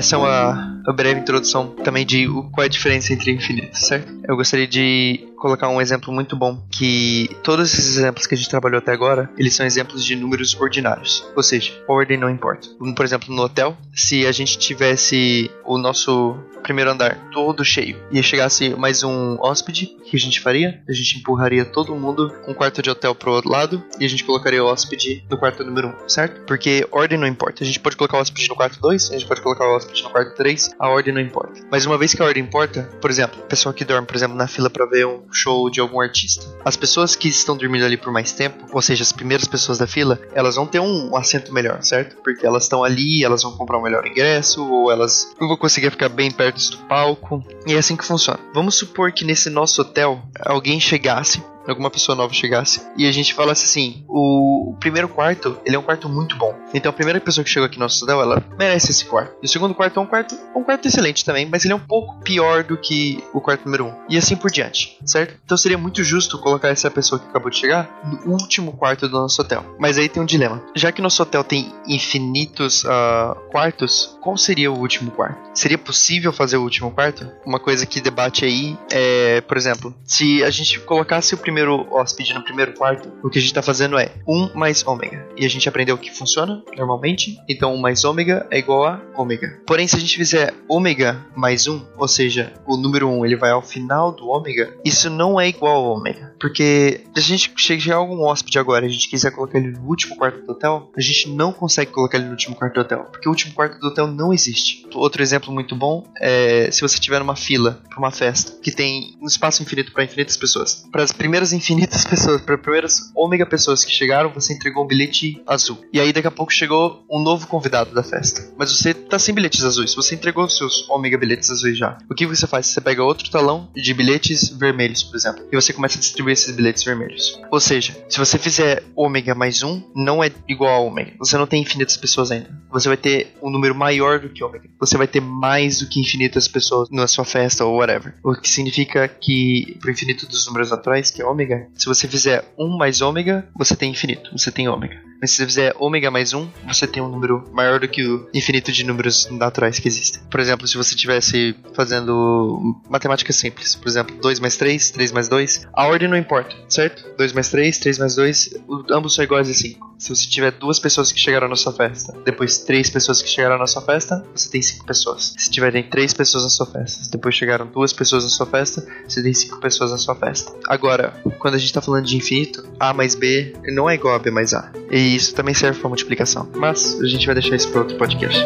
Essa 0.00 0.16
é 0.16 0.18
uma, 0.18 0.82
uma 0.86 0.92
breve 0.94 1.20
introdução 1.20 1.68
também 1.84 2.04
de 2.04 2.26
qual 2.52 2.62
é 2.62 2.64
a 2.64 2.68
diferença 2.68 3.12
entre 3.12 3.30
infinito, 3.30 3.76
certo? 3.76 4.12
Eu 4.26 4.34
gostaria 4.34 4.66
de 4.66 5.28
colocar 5.40 5.68
um 5.68 5.80
exemplo 5.80 6.12
muito 6.12 6.36
bom 6.36 6.62
que 6.70 7.30
todos 7.42 7.72
esses 7.72 7.96
exemplos 7.96 8.26
que 8.26 8.34
a 8.34 8.36
gente 8.36 8.50
trabalhou 8.50 8.78
até 8.78 8.92
agora, 8.92 9.28
eles 9.36 9.54
são 9.54 9.66
exemplos 9.66 10.04
de 10.04 10.14
números 10.14 10.54
ordinários, 10.54 11.26
ou 11.34 11.42
seja, 11.42 11.72
ordem 11.88 12.18
não 12.18 12.30
importa. 12.30 12.68
Por 12.94 13.04
exemplo, 13.04 13.34
no 13.34 13.42
hotel, 13.42 13.76
se 13.94 14.26
a 14.26 14.32
gente 14.32 14.58
tivesse 14.58 15.50
o 15.64 15.78
nosso 15.78 16.36
primeiro 16.62 16.90
andar 16.90 17.16
todo 17.32 17.64
cheio 17.64 17.96
e 18.12 18.22
chegasse 18.22 18.70
mais 18.76 19.02
um 19.02 19.36
hóspede, 19.40 19.96
o 19.98 20.02
que 20.02 20.16
a 20.16 20.18
gente 20.18 20.40
faria? 20.40 20.82
A 20.88 20.92
gente 20.92 21.18
empurraria 21.18 21.64
todo 21.64 21.94
mundo 21.94 22.32
um 22.46 22.52
quarto 22.52 22.82
de 22.82 22.90
hotel 22.90 23.14
pro 23.14 23.32
outro 23.32 23.50
lado 23.50 23.82
e 23.98 24.04
a 24.04 24.08
gente 24.08 24.24
colocaria 24.24 24.62
o 24.62 24.66
hóspede 24.66 25.24
no 25.30 25.38
quarto 25.38 25.64
número 25.64 25.88
1, 25.88 25.90
um, 25.90 26.08
certo? 26.08 26.42
Porque 26.42 26.86
ordem 26.90 27.18
não 27.18 27.26
importa. 27.26 27.64
A 27.64 27.66
gente 27.66 27.80
pode 27.80 27.96
colocar 27.96 28.18
o 28.18 28.20
hóspede 28.20 28.48
no 28.48 28.54
quarto 28.54 28.78
2, 28.80 29.10
a 29.10 29.12
gente 29.14 29.26
pode 29.26 29.40
colocar 29.40 29.66
o 29.66 29.74
hóspede 29.74 30.02
no 30.02 30.10
quarto 30.10 30.34
3, 30.36 30.74
a 30.78 30.88
ordem 30.88 31.14
não 31.14 31.20
importa. 31.20 31.60
Mas 31.70 31.86
uma 31.86 31.96
vez 31.96 32.12
que 32.12 32.20
a 32.20 32.24
ordem 32.26 32.42
importa, 32.42 32.82
por 33.00 33.10
exemplo, 33.10 33.40
pessoa 33.42 33.72
que 33.72 33.84
dorme, 33.84 34.06
por 34.06 34.16
exemplo, 34.16 34.36
na 34.36 34.46
fila 34.46 34.68
para 34.68 34.86
ver 34.86 35.06
um 35.06 35.22
show 35.32 35.70
de 35.70 35.80
algum 35.80 36.00
artista. 36.00 36.44
As 36.64 36.76
pessoas 36.76 37.16
que 37.16 37.28
estão 37.28 37.56
dormindo 37.56 37.84
ali 37.84 37.96
por 37.96 38.12
mais 38.12 38.32
tempo, 38.32 38.66
ou 38.72 38.82
seja, 38.82 39.02
as 39.02 39.12
primeiras 39.12 39.46
pessoas 39.46 39.78
da 39.78 39.86
fila, 39.86 40.20
elas 40.32 40.56
vão 40.56 40.66
ter 40.66 40.80
um 40.80 41.16
assento 41.16 41.52
melhor, 41.52 41.82
certo? 41.82 42.16
Porque 42.22 42.46
elas 42.46 42.64
estão 42.64 42.84
ali, 42.84 43.24
elas 43.24 43.42
vão 43.42 43.52
comprar 43.52 43.78
um 43.78 43.82
melhor 43.82 44.06
ingresso, 44.06 44.66
ou 44.68 44.90
elas 44.90 45.34
não 45.40 45.48
vão 45.48 45.56
conseguir 45.56 45.90
ficar 45.90 46.08
bem 46.08 46.30
perto 46.30 46.70
do 46.70 46.78
palco. 46.78 47.44
E 47.66 47.74
é 47.74 47.78
assim 47.78 47.96
que 47.96 48.04
funciona. 48.04 48.38
Vamos 48.54 48.74
supor 48.74 49.12
que 49.12 49.24
nesse 49.24 49.50
nosso 49.50 49.82
hotel 49.82 50.22
alguém 50.40 50.80
chegasse 50.80 51.42
alguma 51.70 51.90
pessoa 51.90 52.16
nova 52.16 52.32
chegasse 52.32 52.82
e 52.96 53.06
a 53.06 53.12
gente 53.12 53.34
falasse 53.34 53.64
assim: 53.64 54.04
o, 54.08 54.74
primeiro 54.80 55.08
quarto, 55.08 55.58
ele 55.64 55.76
é 55.76 55.78
um 55.78 55.82
quarto 55.82 56.08
muito 56.08 56.36
bom. 56.36 56.54
Então 56.72 56.90
a 56.90 56.92
primeira 56.92 57.20
pessoa 57.20 57.44
que 57.44 57.50
chegou 57.50 57.66
aqui 57.66 57.76
no 57.76 57.84
nosso 57.84 58.04
hotel, 58.04 58.22
ela 58.22 58.42
merece 58.58 58.90
esse 58.90 59.04
quarto. 59.04 59.36
E 59.42 59.46
o 59.46 59.48
segundo 59.48 59.74
quarto 59.74 60.00
é 60.00 60.02
um 60.02 60.06
quarto, 60.06 60.36
um 60.56 60.64
quarto 60.64 60.88
excelente 60.88 61.24
também, 61.24 61.46
mas 61.46 61.64
ele 61.64 61.72
é 61.72 61.76
um 61.76 61.80
pouco 61.80 62.18
pior 62.22 62.64
do 62.64 62.76
que 62.76 63.22
o 63.32 63.40
quarto 63.40 63.64
número 63.64 63.86
um. 63.86 63.94
E 64.08 64.16
assim 64.16 64.34
por 64.34 64.50
diante, 64.50 64.98
certo? 65.04 65.38
Então 65.44 65.56
seria 65.56 65.76
muito 65.76 66.02
justo 66.02 66.38
colocar 66.38 66.68
essa 66.68 66.90
pessoa 66.90 67.18
que 67.18 67.28
acabou 67.28 67.50
de 67.50 67.58
chegar 67.58 68.00
no 68.04 68.32
último 68.32 68.72
quarto 68.72 69.08
do 69.08 69.12
nosso 69.12 69.40
hotel. 69.42 69.64
Mas 69.78 69.98
aí 69.98 70.08
tem 70.08 70.22
um 70.22 70.26
dilema. 70.26 70.62
Já 70.74 70.90
que 70.90 71.02
nosso 71.02 71.22
hotel 71.22 71.44
tem 71.44 71.72
infinitos 71.86 72.84
uh, 72.84 73.34
quartos, 73.50 74.18
qual 74.20 74.36
seria 74.36 74.72
o 74.72 74.78
último 74.78 75.10
quarto? 75.10 75.50
Seria 75.54 75.78
possível 75.78 76.32
fazer 76.32 76.56
o 76.56 76.62
último 76.62 76.90
quarto? 76.90 77.30
Uma 77.44 77.58
coisa 77.58 77.84
que 77.84 78.00
debate 78.00 78.44
aí 78.44 78.78
é, 78.90 79.40
por 79.42 79.56
exemplo, 79.56 79.94
se 80.04 80.42
a 80.42 80.50
gente 80.50 80.80
colocasse 80.80 81.34
o 81.34 81.38
primeiro 81.38 81.59
hóspede 81.68 82.34
no 82.34 82.42
primeiro 82.42 82.72
quarto, 82.74 83.12
o 83.22 83.30
que 83.30 83.38
a 83.38 83.40
gente 83.40 83.50
está 83.50 83.62
fazendo 83.62 83.98
é 83.98 84.12
1 84.26 84.54
mais 84.54 84.86
ômega. 84.86 85.28
E 85.36 85.44
a 85.44 85.48
gente 85.48 85.68
aprendeu 85.68 85.98
que 85.98 86.10
funciona 86.10 86.62
normalmente. 86.76 87.36
Então 87.48 87.74
1 87.74 87.78
mais 87.78 88.04
ômega 88.04 88.46
é 88.50 88.58
igual 88.58 88.84
a 88.84 89.00
ômega. 89.16 89.60
Porém, 89.66 89.86
se 89.86 89.96
a 89.96 90.00
gente 90.00 90.16
fizer 90.16 90.54
ômega 90.68 91.24
mais 91.36 91.66
1, 91.66 91.80
ou 91.96 92.08
seja, 92.08 92.52
o 92.66 92.76
número 92.76 93.08
1 93.08 93.26
ele 93.26 93.36
vai 93.36 93.50
ao 93.50 93.62
final 93.62 94.12
do 94.12 94.28
ômega, 94.28 94.74
isso 94.84 95.10
não 95.10 95.40
é 95.40 95.48
igual 95.48 95.76
a 95.76 95.96
ômega. 95.96 96.34
Porque 96.40 97.04
se 97.14 97.18
a 97.18 97.20
gente 97.20 97.52
chegar 97.56 97.96
algum 97.96 98.22
hóspede 98.22 98.58
agora 98.58 98.84
e 98.84 98.88
a 98.88 98.92
gente 98.92 99.08
quiser 99.08 99.30
colocar 99.30 99.58
ele 99.58 99.72
no 99.72 99.86
último 99.86 100.16
quarto 100.16 100.44
do 100.44 100.52
hotel, 100.52 100.90
a 100.96 101.00
gente 101.00 101.28
não 101.30 101.52
consegue 101.52 101.90
colocar 101.90 102.18
ele 102.18 102.26
no 102.26 102.32
último 102.32 102.56
quarto 102.56 102.74
do 102.74 102.80
hotel. 102.80 103.04
Porque 103.10 103.28
o 103.28 103.30
último 103.30 103.54
quarto 103.54 103.78
do 103.78 103.88
hotel 103.88 104.06
não 104.06 104.32
existe. 104.32 104.86
Outro 104.94 105.22
exemplo 105.22 105.52
muito 105.52 105.74
bom 105.74 106.06
é 106.20 106.70
se 106.70 106.80
você 106.80 106.98
tiver 106.98 107.18
numa 107.18 107.36
fila 107.36 107.82
para 107.88 107.98
uma 107.98 108.10
festa 108.10 108.52
que 108.62 108.70
tem 108.70 109.16
um 109.20 109.26
espaço 109.26 109.62
infinito 109.62 109.92
para 109.92 110.04
infinitas 110.04 110.36
pessoas. 110.36 110.84
Para 110.90 111.02
as 111.02 111.12
primeiras 111.12 111.39
primeiras 111.40 111.52
infinitas 111.52 112.04
pessoas, 112.04 112.40
para 112.42 112.58
primeiras 112.58 113.10
ômega 113.14 113.46
pessoas 113.46 113.84
que 113.84 113.92
chegaram, 113.92 114.30
você 114.32 114.52
entregou 114.52 114.84
um 114.84 114.86
bilhete 114.86 115.42
azul. 115.46 115.78
E 115.92 115.98
aí 115.98 116.12
daqui 116.12 116.28
a 116.28 116.30
pouco 116.30 116.52
chegou 116.52 117.04
um 117.10 117.18
novo 117.20 117.46
convidado 117.46 117.94
da 117.94 118.02
festa. 118.02 118.52
Mas 118.58 118.70
você 118.70 118.92
tá 118.92 119.18
sem 119.18 119.34
bilhetes 119.34 119.64
azuis, 119.64 119.94
você 119.94 120.14
entregou 120.14 120.44
os 120.44 120.56
seus 120.56 120.88
ômega 120.90 121.16
bilhetes 121.16 121.50
azuis 121.50 121.78
já. 121.78 121.96
O 122.10 122.14
que 122.14 122.26
você 122.26 122.46
faz? 122.46 122.66
Você 122.66 122.80
pega 122.80 123.02
outro 123.02 123.30
talão 123.30 123.68
de 123.74 123.94
bilhetes 123.94 124.50
vermelhos, 124.50 125.02
por 125.02 125.16
exemplo, 125.16 125.44
e 125.50 125.56
você 125.56 125.72
começa 125.72 125.96
a 125.96 126.00
distribuir 126.00 126.34
esses 126.34 126.54
bilhetes 126.54 126.84
vermelhos. 126.84 127.40
Ou 127.50 127.60
seja, 127.60 127.96
se 128.08 128.18
você 128.18 128.38
fizer 128.38 128.82
ômega 128.94 129.34
mais 129.34 129.62
um, 129.62 129.82
não 129.94 130.22
é 130.22 130.30
igual 130.46 130.74
a 130.74 130.78
ômega. 130.78 131.12
Você 131.18 131.38
não 131.38 131.46
tem 131.46 131.62
infinitas 131.62 131.96
pessoas 131.96 132.30
ainda. 132.30 132.50
Você 132.70 132.88
vai 132.88 132.96
ter 132.96 133.34
um 133.42 133.50
número 133.50 133.74
maior 133.74 134.20
do 134.20 134.28
que 134.28 134.44
ômega. 134.44 134.68
Você 134.78 134.96
vai 134.96 135.06
ter 135.06 135.20
mais 135.20 135.78
do 135.78 135.88
que 135.88 136.00
infinitas 136.00 136.46
pessoas 136.46 136.88
na 136.90 137.06
sua 137.06 137.24
festa 137.24 137.64
ou 137.64 137.78
whatever. 137.78 138.14
O 138.22 138.34
que 138.34 138.48
significa 138.48 139.08
que 139.08 139.76
pro 139.80 139.90
infinito 139.90 140.26
dos 140.26 140.46
números 140.46 140.70
naturais, 140.70 141.10
que 141.10 141.22
é 141.22 141.29
ômega, 141.30 141.68
se 141.74 141.86
você 141.86 142.08
fizer 142.08 142.44
1 142.58 142.76
mais 142.76 143.00
ômega, 143.00 143.48
você 143.56 143.76
tem 143.76 143.90
infinito, 143.90 144.30
você 144.36 144.50
tem 144.50 144.68
ômega. 144.68 145.00
Mas 145.20 145.32
se 145.32 145.36
você 145.36 145.46
fizer 145.46 145.74
ômega 145.78 146.10
mais 146.10 146.32
1, 146.32 146.48
você 146.66 146.86
tem 146.86 147.02
um 147.02 147.08
número 147.08 147.48
maior 147.52 147.78
do 147.78 147.88
que 147.88 148.02
o 148.04 148.28
infinito 148.32 148.72
de 148.72 148.84
números 148.84 149.28
naturais 149.30 149.78
que 149.78 149.86
existem. 149.86 150.22
Por 150.30 150.40
exemplo, 150.40 150.66
se 150.66 150.76
você 150.76 150.94
estivesse 150.94 151.54
fazendo 151.74 152.80
matemática 152.88 153.32
simples, 153.32 153.74
por 153.74 153.88
exemplo, 153.88 154.16
2 154.20 154.40
mais 154.40 154.56
3, 154.56 154.90
3 154.90 155.12
mais 155.12 155.28
2, 155.28 155.68
a 155.72 155.86
ordem 155.86 156.08
não 156.08 156.16
importa, 156.16 156.56
certo? 156.68 157.04
2 157.18 157.32
mais 157.32 157.50
3, 157.50 157.78
3 157.78 157.98
mais 157.98 158.14
2, 158.14 158.54
ambos 158.90 159.14
são 159.14 159.24
iguais 159.24 159.50
a 159.50 159.54
5. 159.54 159.89
Se 160.00 160.08
você 160.08 160.26
tiver 160.26 160.50
duas 160.52 160.78
pessoas 160.78 161.12
que 161.12 161.20
chegaram 161.20 161.46
na 161.46 161.56
sua 161.56 161.74
festa, 161.74 162.16
depois 162.24 162.56
três 162.56 162.88
pessoas 162.88 163.20
que 163.20 163.28
chegaram 163.28 163.58
na 163.58 163.66
sua 163.66 163.82
festa, 163.82 164.24
você 164.34 164.48
tem 164.48 164.62
cinco 164.62 164.86
pessoas. 164.86 165.34
Se 165.36 165.50
tiverem 165.50 165.82
três 165.82 166.14
pessoas 166.14 166.42
na 166.42 166.48
sua 166.48 166.64
festa, 166.64 167.06
depois 167.10 167.34
chegaram 167.34 167.66
duas 167.66 167.92
pessoas 167.92 168.24
na 168.24 168.30
sua 168.30 168.46
festa, 168.46 168.82
você 169.06 169.22
tem 169.22 169.34
cinco 169.34 169.60
pessoas 169.60 169.90
na 169.90 169.98
sua 169.98 170.14
festa. 170.14 170.54
Agora, 170.66 171.12
quando 171.38 171.56
a 171.56 171.58
gente 171.58 171.66
está 171.66 171.82
falando 171.82 172.06
de 172.06 172.16
infinito, 172.16 172.66
A 172.80 172.94
mais 172.94 173.14
B 173.14 173.52
não 173.66 173.90
é 173.90 173.94
igual 173.94 174.14
a 174.14 174.18
B 174.18 174.30
mais 174.30 174.54
A. 174.54 174.72
E 174.90 175.14
isso 175.14 175.34
também 175.34 175.52
serve 175.52 175.78
para 175.78 175.88
multiplicação. 175.88 176.50
Mas 176.56 176.98
a 176.98 177.06
gente 177.06 177.26
vai 177.26 177.34
deixar 177.34 177.56
isso 177.56 177.70
para 177.70 177.82
outro 177.82 177.98
podcast. 177.98 178.42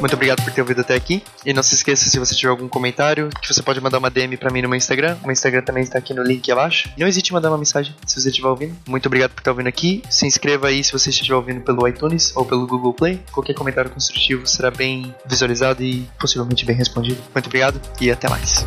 Muito 0.00 0.14
obrigado 0.14 0.42
por 0.42 0.52
ter 0.52 0.60
ouvido 0.60 0.80
até 0.80 0.94
aqui. 0.94 1.22
E 1.44 1.52
não 1.52 1.62
se 1.62 1.74
esqueça, 1.74 2.08
se 2.08 2.18
você 2.18 2.34
tiver 2.34 2.50
algum 2.50 2.68
comentário, 2.68 3.28
que 3.42 3.52
você 3.52 3.62
pode 3.62 3.80
mandar 3.80 3.98
uma 3.98 4.10
DM 4.10 4.36
pra 4.36 4.50
mim 4.50 4.62
no 4.62 4.68
meu 4.68 4.76
Instagram. 4.76 5.16
O 5.22 5.26
meu 5.26 5.32
Instagram 5.32 5.62
também 5.62 5.82
está 5.82 5.98
aqui 5.98 6.14
no 6.14 6.22
link 6.22 6.50
abaixo. 6.50 6.88
Não 6.96 7.06
hesite 7.06 7.30
em 7.30 7.34
mandar 7.34 7.50
uma 7.50 7.58
mensagem 7.58 7.94
se 8.06 8.20
você 8.20 8.28
estiver 8.28 8.48
ouvindo. 8.48 8.76
Muito 8.86 9.06
obrigado 9.06 9.32
por 9.32 9.40
estar 9.40 9.50
ouvindo 9.50 9.66
aqui. 9.66 10.02
Se 10.08 10.26
inscreva 10.26 10.68
aí 10.68 10.82
se 10.84 10.92
você 10.92 11.10
estiver 11.10 11.34
ouvindo 11.34 11.60
pelo 11.60 11.86
iTunes 11.88 12.34
ou 12.36 12.44
pelo 12.44 12.66
Google 12.66 12.94
Play. 12.94 13.20
Qualquer 13.32 13.54
comentário 13.54 13.90
construtivo 13.90 14.46
será 14.46 14.70
bem 14.70 15.14
visualizado 15.26 15.82
e 15.82 16.08
possivelmente 16.18 16.64
bem 16.64 16.76
respondido. 16.76 17.20
Muito 17.34 17.46
obrigado 17.46 17.80
e 18.00 18.10
até 18.10 18.28
mais. 18.28 18.66